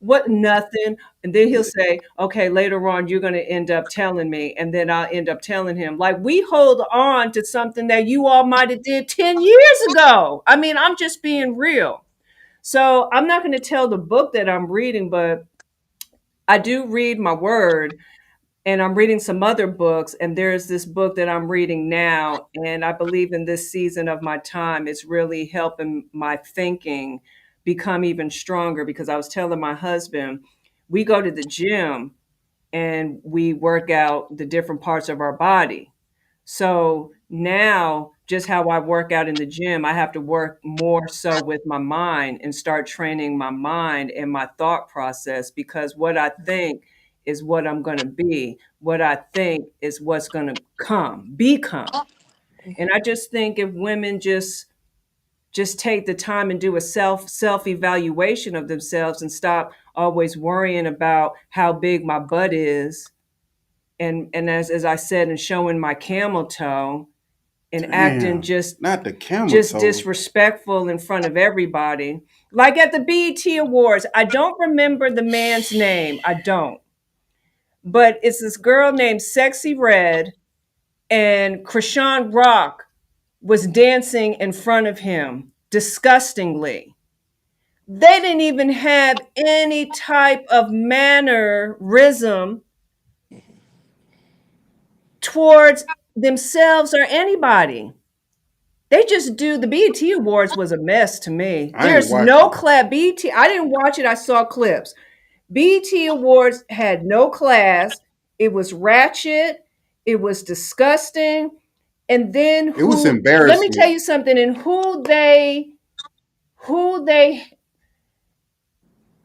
[0.00, 0.98] What nothing?
[1.24, 4.54] And then he'll say okay later on you're going to end up telling me.
[4.58, 5.98] And then i'll end up telling him.
[5.98, 10.42] Like we hold on to something that you all might have did 10 years ago.
[10.46, 12.04] I mean i'm just being real
[12.66, 15.44] so i'm not going to tell the book that i'm reading but
[16.48, 17.96] i do read my word
[18.64, 22.84] and i'm reading some other books and there's this book that i'm reading now and
[22.84, 27.20] i believe in this season of my time it's really helping my thinking
[27.64, 30.40] become even stronger because i was telling my husband
[30.88, 32.12] we go to the gym
[32.72, 35.92] and we work out the different parts of our body.
[36.44, 41.06] So now, just how I work out in the gym, I have to work more
[41.08, 46.18] so with my mind and start training my mind and my thought process because what
[46.18, 46.82] I think
[47.24, 48.58] is what I'm going to be.
[48.80, 51.88] What I think is what's going to come, become.
[52.78, 54.66] And I just think if women just
[55.52, 60.36] just take the time and do a self self evaluation of themselves and stop always
[60.36, 63.10] worrying about how big my butt is
[63.98, 67.08] and and as as I said and showing my camel toe
[67.72, 69.80] and acting just Not the camel just toe.
[69.80, 72.20] disrespectful in front of everybody.
[72.52, 76.20] Like at the BET Awards, I don't remember the man's name.
[76.24, 76.80] I don't.
[77.84, 80.32] But it's this girl named Sexyy Red,
[81.08, 82.84] and Chrisean Rock
[83.40, 86.94] was dancing in front of him disgustingly.
[87.88, 92.62] They didn't even have any type of mannerism
[93.32, 93.38] mm-hmm.
[95.20, 95.84] towards
[96.16, 97.92] themselves or anybody.
[98.88, 101.72] They just do the BET Awards was a mess to me.
[101.74, 102.84] I There's no class.
[102.88, 104.94] BET, I didn't watch it, I saw clips.
[105.50, 108.00] BET Awards had no class.
[108.38, 109.64] It was ratchet.
[110.04, 111.50] It was disgusting.
[112.08, 113.58] And then It was embarrassing.
[113.58, 114.38] Let me tell you something.
[114.38, 115.70] And who they,
[116.56, 117.44] who they,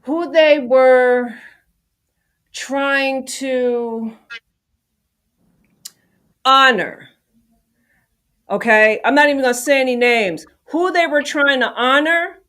[0.02, 1.36] who they were
[2.52, 4.18] trying to
[6.46, 7.10] honor.
[8.50, 10.46] Okay, I'm not even gonna say any names.
[10.66, 12.40] Who they were trying to honor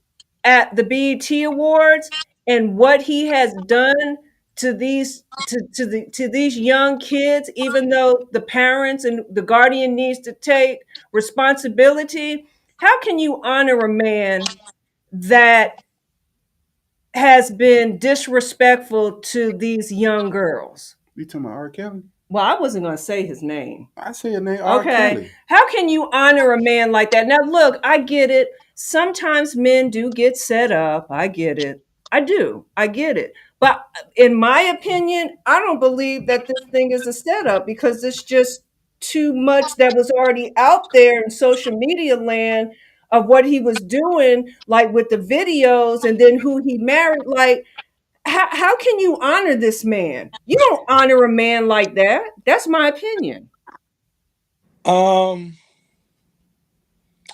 [0.45, 2.11] at the BET Awards
[2.47, 4.19] and what he has done
[4.57, 9.43] to these to, to the to these young kids, even though the parents and the
[9.43, 10.81] guardian needs to take
[11.13, 12.47] responsibility.
[12.77, 14.49] How can you honor a man
[15.13, 15.83] that
[17.15, 20.97] has been disrespectful to these young girls?
[21.15, 21.71] You talking about R.
[21.71, 22.03] Kelly?
[22.33, 23.89] Well, I wasn't gonna say his name.
[23.95, 24.81] I say a name R.
[24.81, 25.11] Okay.
[25.11, 25.31] Kelly.
[25.49, 27.27] How can you honor a man like that?
[27.27, 28.49] Now, look, I get it.
[28.75, 31.09] Sometimes men do get set up.
[31.11, 31.85] I get it.
[32.11, 32.65] I do.
[32.75, 33.35] I get it.
[33.61, 38.03] But uh, in my opinion, I don't believe that this thing is a setup because
[38.03, 38.63] it's just
[39.01, 42.73] too much that was already out there in social media land
[43.11, 47.27] of what he was doing, like with the videos and then who he married.
[47.27, 47.67] Like,
[48.25, 50.31] how, how can you honor this man?
[50.47, 52.23] You don't honor a man like that.
[52.47, 53.51] That's my opinion.
[54.85, 55.57] Um,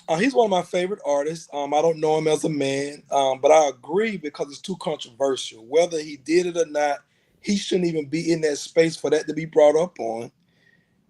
[0.09, 1.49] uh, he's one of my favorite artists.
[1.53, 4.77] Um, I don't know him as a man, um, but I agree because it's too
[4.77, 5.67] controversial.
[5.67, 7.01] Whether he did it or not,
[7.41, 10.33] he shouldn't even be in that space for that to be brought up on.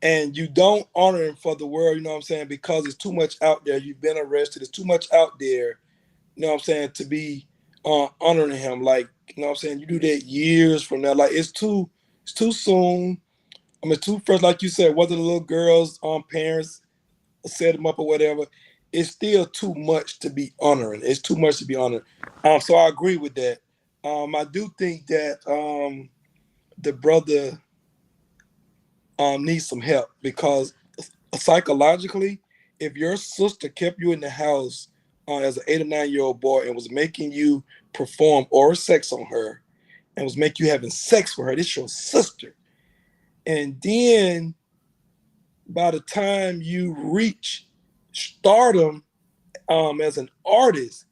[0.03, 2.49] And you don't honor him for the world, you know what I'm saying?
[2.49, 3.79] Because it's too much out there.
[3.79, 4.63] You've been arrested.
[4.63, 5.81] It's too much out there,
[6.37, 7.49] you know what I'm saying, to be
[7.85, 8.83] uh, honoring him.
[8.83, 9.81] Like, you know what I'm saying?
[9.81, 11.15] You do that years from now.
[11.15, 11.89] Like, it's too,
[12.23, 13.21] it's too soon.
[13.83, 16.83] I mean, too first, like you said, whether the little girls' um parents
[17.47, 18.45] set him up or whatever,
[18.93, 21.03] it's still too much to be honoring.
[21.05, 22.05] It's too much to be honored.
[22.45, 23.59] Um, so I agree with that.
[24.05, 26.09] Um, I do think that um
[26.79, 27.61] the brother
[29.19, 30.75] um needs some help because
[31.37, 32.41] psychologically,
[32.81, 34.89] if your sister kept you in the house
[35.29, 37.63] uh, as an eight or nine year old boy and was making you
[37.93, 39.63] perform oral sex on her
[40.17, 42.55] and was making you having sex with her, this your sister.
[43.47, 44.55] And then
[45.69, 47.67] by the time you reach
[48.13, 49.05] stardom
[49.69, 51.07] um, as an artist,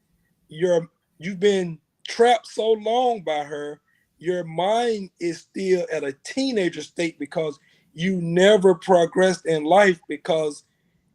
[0.49, 3.81] you're you've been trapped so long by her,
[4.19, 7.59] your mind is still at a teenager state because
[7.93, 10.65] you never progressed in life because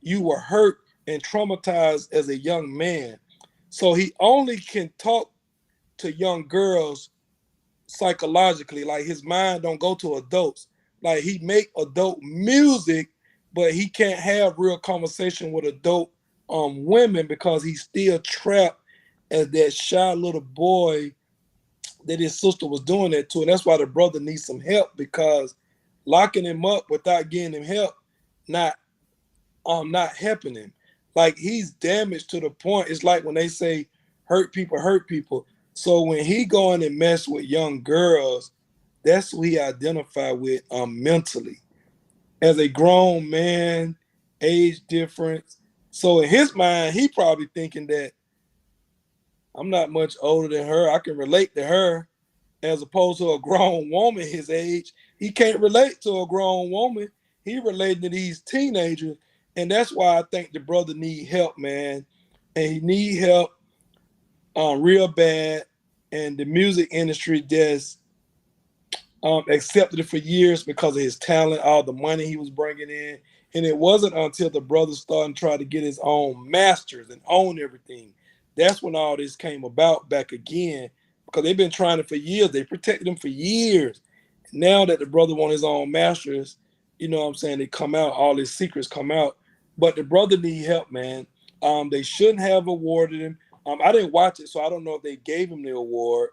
[0.01, 3.17] you were hurt and traumatized as a young man.
[3.69, 5.30] So he only can talk
[6.01, 7.09] to young girls
[7.87, 8.83] psychologically.
[8.83, 10.67] Like his mind don't go to adults.
[11.01, 13.09] Like he make adult music,
[13.53, 16.11] but he can't have real conversation with adult
[16.49, 18.81] um women because he's still trapped
[19.31, 21.13] as that shy little boy
[22.05, 23.41] that his sister was doing that to.
[23.41, 25.55] And that's why the brother needs some help because
[26.05, 27.95] locking him up without getting him help,
[28.47, 28.75] not
[29.65, 30.73] um not helping him.
[31.15, 32.89] Like he's damaged to the point.
[32.89, 33.87] It's like when they say
[34.25, 35.45] hurt people hurt people.
[35.73, 38.51] So when he going and mess with young girls,
[39.03, 41.59] that's who he identify with um mentally.
[42.41, 43.95] As a grown man,
[44.41, 45.57] age difference.
[45.91, 48.13] So in his mind, he probably thinking that
[49.55, 50.89] I'm not much older than her.
[50.89, 52.07] I can relate to her
[52.63, 54.93] as opposed to a grown woman his age.
[55.17, 57.09] He can't relate to a grown woman.
[57.43, 59.17] He relating to these teenagers.
[59.55, 62.05] And that's why I think the brother need help, man.
[62.55, 63.51] And he need help
[64.55, 65.65] um, real bad.
[66.11, 67.99] And the music industry just
[69.23, 72.89] um, accepted it for years because of his talent, all the money he was bringing
[72.89, 73.17] in.
[73.53, 77.59] And it wasn't until the brother started trying to get his own masters and own
[77.59, 78.13] everything.
[78.55, 80.89] That's when all this came about back again
[81.25, 82.51] because they've been trying it for years.
[82.51, 84.01] They protected him for years.
[84.51, 86.57] Now that the brother won his own masters,
[86.99, 87.59] you know what I'm saying?
[87.59, 89.37] They come out, all his secrets come out.
[89.77, 91.25] But the brother need help, man.
[91.61, 93.37] Um, they shouldn't have awarded him.
[93.65, 96.29] Um, I didn't watch it, so I don't know if they gave him the award.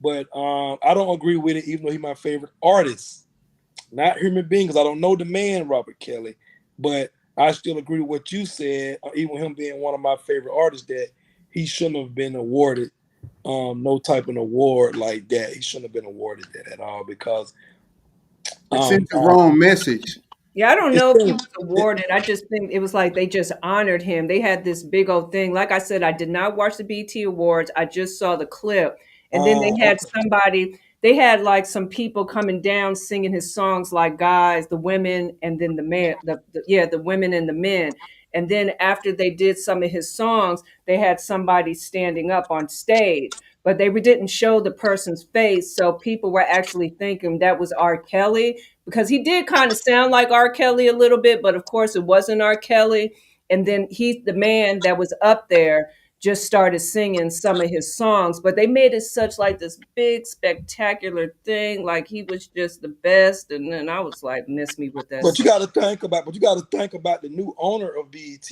[0.00, 3.26] But um, I don't agree with it, even though he's my favorite artist,
[3.92, 6.36] not human being, because I don't know the man, Robert Kelly.
[6.78, 10.16] But I still agree with what you said, uh, even him being one of my
[10.16, 11.08] favorite artists, that
[11.50, 12.90] he shouldn't have been awarded
[13.44, 15.52] um, no type of award like that.
[15.52, 17.52] He shouldn't have been awarded that at all because
[18.72, 20.18] It um, sent the wrong message.
[20.54, 22.06] Yeah, I don't know if he was awarded.
[22.10, 24.26] I just think it was like they just honored him.
[24.26, 25.52] They had this big old thing.
[25.54, 27.70] Like I said, I did not watch the BT Awards.
[27.76, 28.98] I just saw the clip.
[29.32, 33.54] And then they Oh, had somebody, they had like some people coming down singing his
[33.54, 37.48] songs, like guys, the women, and then the man, the, the yeah, the women and
[37.48, 37.92] the men.
[38.34, 42.68] And then after they did some of his songs, they had somebody standing up on
[42.68, 43.32] stage,
[43.64, 45.74] but they didn't show the person's face.
[45.74, 47.96] So people were actually thinking that was R.
[48.00, 48.60] Kelly
[48.90, 50.50] because he did kind of sound like R.
[50.50, 52.56] Kelly a little bit, but of course it wasn't R.
[52.56, 53.14] Kelly.
[53.48, 57.96] And then he, the man that was up there, just started singing some of his
[57.96, 62.82] songs, but they made it such like this big spectacular thing, like he was just
[62.82, 63.50] the best.
[63.50, 65.22] And then I was like, miss me with that.
[65.22, 67.88] But you got to think about, but you got to think about the new owner
[67.98, 68.50] of BET.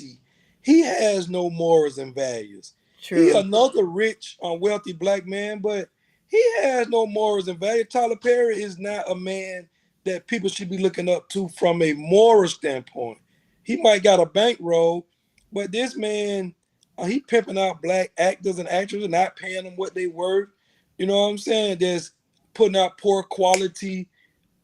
[0.62, 2.72] He has no morals and values.
[3.02, 3.22] True.
[3.22, 5.90] He another rich, um, wealthy black man, but
[6.26, 7.88] he has no morals and values.
[7.90, 9.68] Tyler Perry is not a man
[10.08, 13.18] that people should be looking up to from a moral standpoint.
[13.62, 15.06] He might got a bankroll,
[15.52, 16.54] but this man,
[16.96, 20.48] uh, he pimping out black actors and actresses, and not paying them what they worth.
[20.98, 21.78] You know what I'm saying?
[21.78, 22.12] Just
[22.54, 24.08] putting out poor quality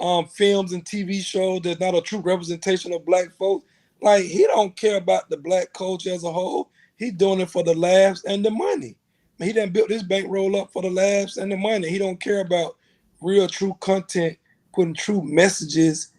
[0.01, 3.65] um films and TV shows There's not a true representation of black folks.
[4.03, 6.71] Like he don't care about the black culture as a whole.
[6.97, 8.97] He doing it for the laughs and the money.
[9.39, 11.89] He done built this bankroll up for the laughs and the money.
[11.89, 12.77] He don't care about
[13.21, 14.39] real true content,
[14.75, 16.11] putting true messages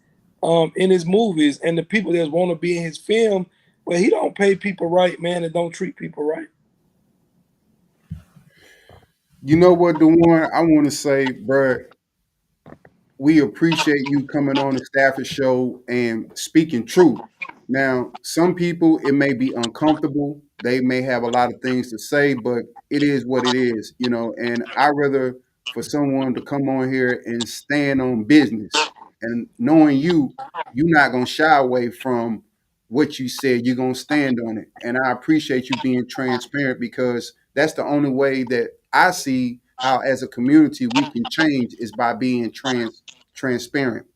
[0.42, 3.46] um in his movies and the people that want to be in his film.
[3.86, 6.48] But he don't pay people right, man, and don't treat people right.
[9.42, 10.50] You know what, Duwon?
[10.52, 11.84] I want to say, bruh,
[13.18, 17.22] we appreciate you coming on the Stafford Show and speaking truth.
[17.68, 20.42] Now, some people it may be uncomfortable.
[20.60, 23.94] They may have a lot of things to say, but it is what it is,
[23.98, 24.34] you know.
[24.38, 25.36] And I rather
[25.72, 28.90] for someone to come on here and stand on business
[29.22, 30.34] and knowing you,
[30.72, 32.42] you're not gonna shy away from
[32.88, 33.64] what you said.
[33.66, 34.68] You're gonna stand on it.
[34.82, 40.00] And I appreciate you being transparent because that's the only way that I see how
[40.00, 43.02] as a community we can change is by being trans
[43.34, 44.06] transparent.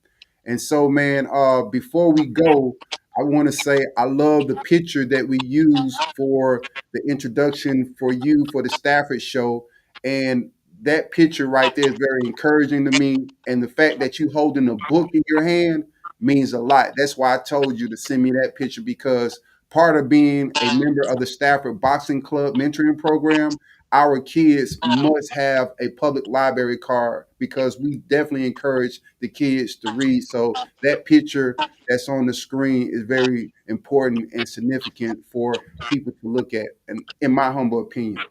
[0.47, 2.75] And so, man, uh, before we go,
[3.19, 8.13] I want to say I love the picture that we used for the introduction for
[8.13, 9.67] you for the Stafford show.
[10.05, 10.51] And
[10.83, 13.29] that picture right there is very encouraging to me.
[13.47, 15.85] And the fact that you holding a book in your hand
[16.21, 16.93] means a lot.
[16.97, 20.75] That's why I told you to send me that picture because part of being a
[20.75, 23.51] member of the Stafford Boxing Club mentoring program,
[23.93, 29.93] our kids must have a public library card because we definitely encourage the kids to
[29.93, 30.23] read.
[30.23, 31.57] So that picture
[31.89, 35.55] that's on the screen is very important and significant for
[35.89, 38.23] people to look at, and in my humble opinion.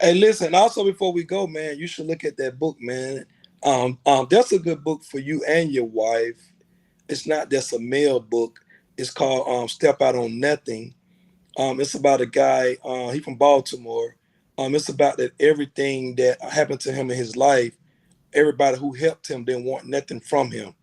[0.00, 0.54] Hey, listen.
[0.54, 3.26] Also, before we go, man, you should look at that book, man.
[3.64, 6.52] Um, um, that's a good book for you and your wife.
[7.08, 8.60] It's not just a male book.
[8.98, 10.94] It's called um, "Step Out on Nothing."
[11.58, 12.78] Um, it's about a guy.
[12.84, 14.16] Uh, he from Baltimore.
[14.58, 17.76] Um, it's about that everything that happened to him in his life.
[18.34, 20.74] Everybody who helped him didn't want nothing from him.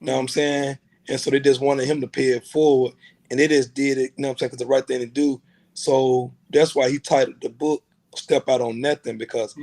[0.00, 0.78] You know what I'm saying?
[1.08, 2.94] And so they just wanted him to pay it forward,
[3.30, 4.12] and they just did it.
[4.16, 4.50] You know what I'm saying?
[4.50, 5.42] 'cause the right thing to do.
[5.74, 7.84] So that's why he titled the book
[8.14, 9.54] "Step Out on Nothing" because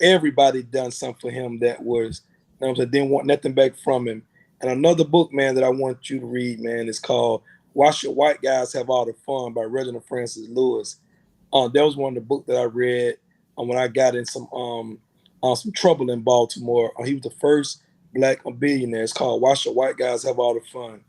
[0.00, 2.22] everybody done something for him that was,
[2.60, 4.22] you know I'm saying, didn't want nothing back from him.
[4.60, 7.42] And another book, man, that I want you to read, man, is called
[7.72, 10.96] "Why Should White Guys Have All the Fun" by Reginald Francis Lewis.
[11.52, 13.16] Uh, that was one of the books that I read
[13.56, 14.98] um, when I got in some um
[15.42, 16.92] uh, some trouble in Baltimore.
[16.98, 17.82] Uh, he was the first
[18.14, 19.02] black billionaire.
[19.02, 21.04] It's called "Why Should White Guys Have All the Fun."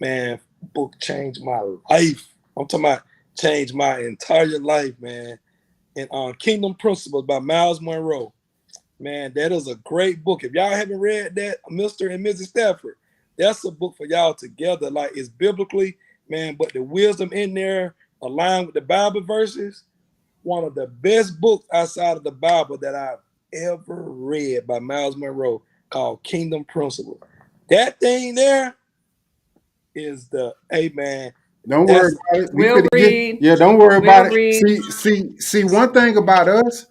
[0.00, 0.40] Man,
[0.74, 2.28] book changed my life.
[2.56, 3.02] I'm talking about
[3.38, 5.38] changed my entire life, man.
[5.96, 8.32] And uh, Kingdom Principles by Myles Munroe.
[8.98, 10.44] Man, that is a great book.
[10.44, 12.12] If y'all haven't read that, Mr.
[12.12, 12.48] and Mrs.
[12.48, 12.96] Stafford,
[13.38, 14.90] that's a book for y'all together.
[14.90, 15.96] Like it's biblically,
[16.28, 19.84] man, but the wisdom in there aligned with the Bible verses.
[20.42, 23.18] One of the best books outside of the Bible that I've
[23.52, 27.20] ever read by Myles Munroe called Kingdom Principle.
[27.68, 28.76] That thing there
[29.94, 31.32] is the Amen.
[31.68, 32.02] Don't That's-
[32.32, 32.54] worry about it.
[32.54, 34.36] We We'll finna get- yeah, don't worry about We'll it.
[34.36, 34.54] read.
[34.82, 35.64] See, see, see.
[35.64, 36.86] One thing about us,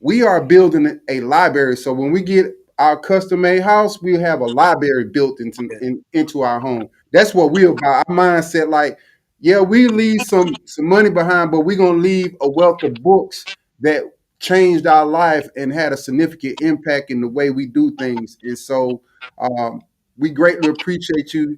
[0.00, 1.76] we are building a library.
[1.76, 2.46] So when we get
[2.78, 6.88] our custom made house, we have a library built into in, into our home.
[7.12, 8.04] That's what we're about.
[8.08, 8.98] Our mindset, like,
[9.40, 13.44] yeah, we leave some some money behind, but we're gonna leave a wealth of books
[13.80, 14.04] that
[14.38, 18.38] changed our life and had a significant impact in the way we do things.
[18.42, 19.02] And so,
[19.38, 19.82] um,
[20.18, 21.56] we greatly appreciate you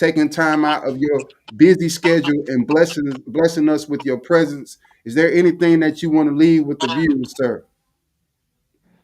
[0.00, 1.20] taking time out of your
[1.56, 4.78] busy schedule and blessing blessing us with your presence.
[5.04, 7.64] Is there anything that you want to leave with the viewers, sir?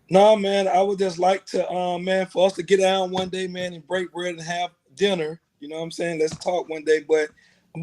[0.08, 3.28] No, man, I would just like to, um, man, for us to get down one
[3.28, 5.40] day, man, and break bread and have dinner.
[5.60, 6.20] You know what I'm saying?
[6.20, 7.00] Let's talk one day.
[7.00, 7.30] But,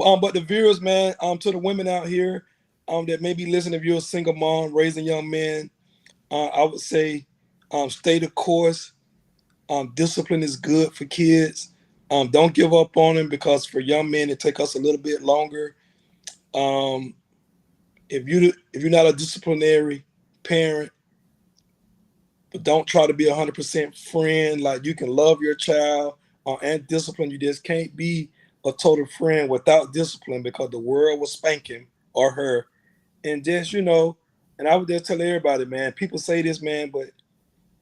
[0.03, 2.45] um, but the viewers, man, um, to the women out here,
[2.87, 5.69] um, that may be listening, if you're a single mom raising young men,
[6.31, 7.25] uh, I would say,
[7.71, 8.93] um, stay the course.
[9.69, 11.72] Um, discipline is good for kids.
[12.13, 15.01] Um, don't give up on him because for young men it take us a little
[15.01, 15.75] bit longer.
[16.53, 17.15] Um,
[18.09, 20.05] if you if you're not a disciplinary
[20.43, 20.91] parent
[22.53, 24.61] but don't try to be a hundred percent friend.
[24.61, 27.31] Like you can love your child uh, and discipline.
[27.31, 28.29] You just can't be
[28.65, 32.67] a total friend without discipline because the world will spank him or her.
[33.25, 34.17] And just you know,
[34.59, 35.93] and I would just tell everybody, man.
[35.93, 37.07] People say this, man, but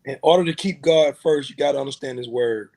[0.05, 2.69] in order to keep God first, you got to understand His word.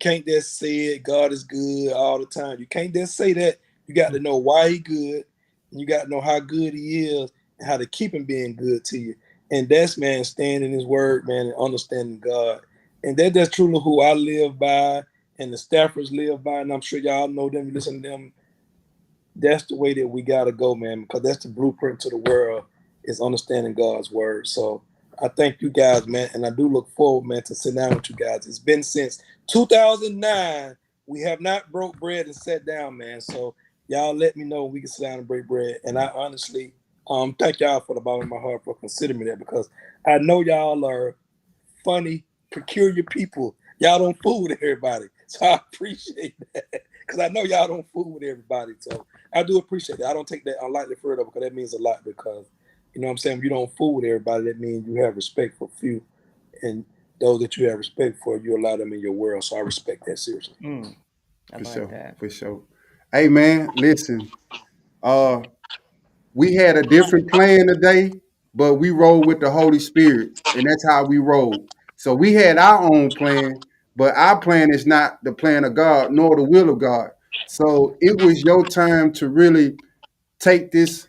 [0.00, 1.02] Can't just say it.
[1.02, 2.58] God is good all the time.
[2.58, 3.58] You can't just say that.
[3.86, 4.22] You got to mm.
[4.22, 5.24] know why He good,
[5.70, 8.56] and you got to know how good He is, and how to keep Him being
[8.56, 9.14] good to you.
[9.50, 12.60] And that's man standing his word, man, and understanding God.
[13.02, 15.02] And that, that's truly who I live by
[15.38, 16.60] and the staffers live by.
[16.60, 18.32] And I'm sure y'all know them, listen to them.
[19.34, 22.64] That's the way that we gotta go, man, because that's the blueprint to the world
[23.04, 24.46] is understanding God's word.
[24.46, 24.82] So
[25.22, 28.08] I thank you guys, man, and I do look forward, man, to sit down with
[28.08, 28.46] you guys.
[28.46, 30.76] It's been since 2009.
[31.06, 33.20] We have not broke bread and sat down, man.
[33.20, 33.54] So
[33.88, 35.80] y'all let me know we can sit down and break bread.
[35.84, 36.72] And I honestly
[37.08, 39.68] um, thank y'all for the bottom of my heart for considering me that because
[40.06, 41.16] I know y'all are
[41.84, 43.56] funny, peculiar people.
[43.78, 45.06] Y'all don't fool with everybody.
[45.30, 46.64] So I appreciate that.
[47.06, 48.72] Because I know y'all don't fool with everybody.
[48.80, 50.08] So I do appreciate that.
[50.08, 52.46] I don't take that unlightly further because that means a lot because
[52.94, 55.16] you know what I'm saying, if you don't fool with everybody, that means you have
[55.16, 56.02] respect for few.
[56.62, 56.84] And
[57.20, 59.44] those that you have respect for, you allow them in your world.
[59.44, 60.54] So I respect that seriously.
[60.62, 60.96] Mm,
[61.52, 62.18] I For like sure, that.
[62.18, 62.62] for sure.
[63.12, 64.30] Hey man, listen.
[65.02, 65.42] Uh,
[66.34, 68.12] we had a different plan today,
[68.54, 71.68] but we rolled with the Holy Spirit, and that's how we rolled.
[71.96, 73.60] So we had our own plan,
[73.96, 77.10] but our plan is not the plan of God, nor the will of God.
[77.46, 79.76] So it was your time to really
[80.38, 81.08] take this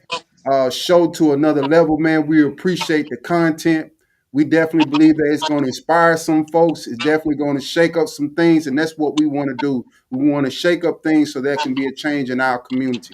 [0.49, 2.27] uh, show to another level, man.
[2.27, 3.91] We appreciate the content.
[4.34, 6.88] We definitely believe that it's going to inspire some folks.
[6.88, 9.85] It's definitely going to shake up some things, and that's what we want to do.
[10.09, 13.13] We want to shake up things so there can be a change in our community.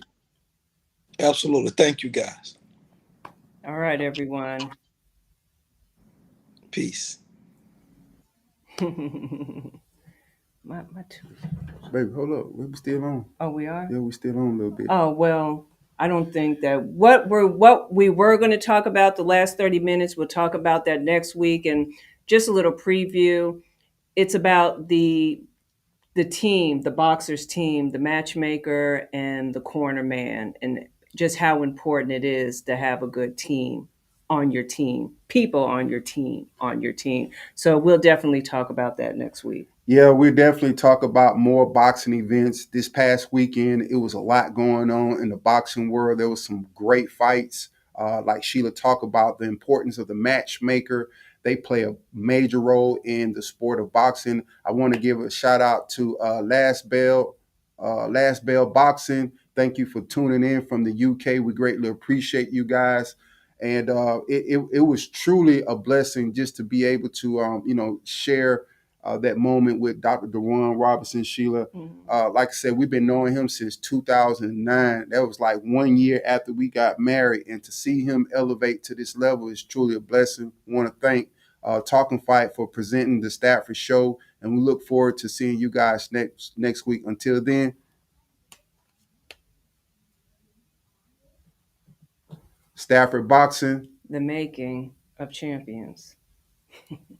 [1.19, 1.71] Absolutely.
[1.71, 2.57] Thank you, guys.
[3.67, 4.71] All right, everyone.
[6.69, 7.17] Peace.
[8.79, 8.91] my
[10.63, 11.27] my two.
[11.91, 12.51] Baby, hold up.
[12.51, 13.25] We still on.
[13.39, 13.87] Oh, we are.
[13.91, 14.85] Yeah, we still on a little bit.
[14.89, 15.65] Oh well,
[15.99, 19.57] I don't think that what we're what we were going to talk about the last
[19.57, 20.15] thirty minutes.
[20.15, 21.91] We'll talk about that next week, and
[22.27, 23.61] just a little preview.
[24.15, 25.41] It's about the
[26.15, 32.11] the team, the boxers team, the matchmaker, and the corner man, and just how important
[32.11, 33.87] it is to have a good team
[34.29, 37.31] on your team, people on your team, on your team.
[37.55, 39.69] So we'll definitely talk about that next week.
[39.89, 42.65] Yeah, we definitely talk about more boxing events.
[42.65, 46.19] This past weekend, it was a lot going on in the boxing world.
[46.19, 47.69] There was some great fights.
[47.97, 51.09] Uh, like Sheila talked about the importance of the matchmaker.
[51.43, 54.43] They play a major role in the sport of boxing.
[54.65, 57.37] I want to give a shout out to uh, Last Bell,
[57.79, 59.31] uh, Last Bell Boxing.
[59.55, 61.41] Thank you for tuning in from the UK.
[61.41, 63.15] We greatly appreciate you guys
[63.59, 67.63] and uh, it, it, it was truly a blessing just to be able to um,
[67.65, 68.65] you know share
[69.07, 70.27] uh, that moment with Dr.
[70.27, 71.67] Duwon Robinson Sheila.
[72.09, 75.09] Uh, like I said, we've been knowing him since 2009.
[75.09, 78.95] That was like one year after we got married, and to see him elevate to
[78.95, 80.51] this level is truly a blessing.
[80.69, 81.29] I want to thank
[81.63, 85.69] uh, Talkin Fight for presenting the Stafford Show, and we look forward to seeing you
[85.69, 87.03] guys next next week.
[87.05, 87.75] Until then.
[92.75, 93.87] Stafford Boxing.
[94.09, 96.17] The making of champions.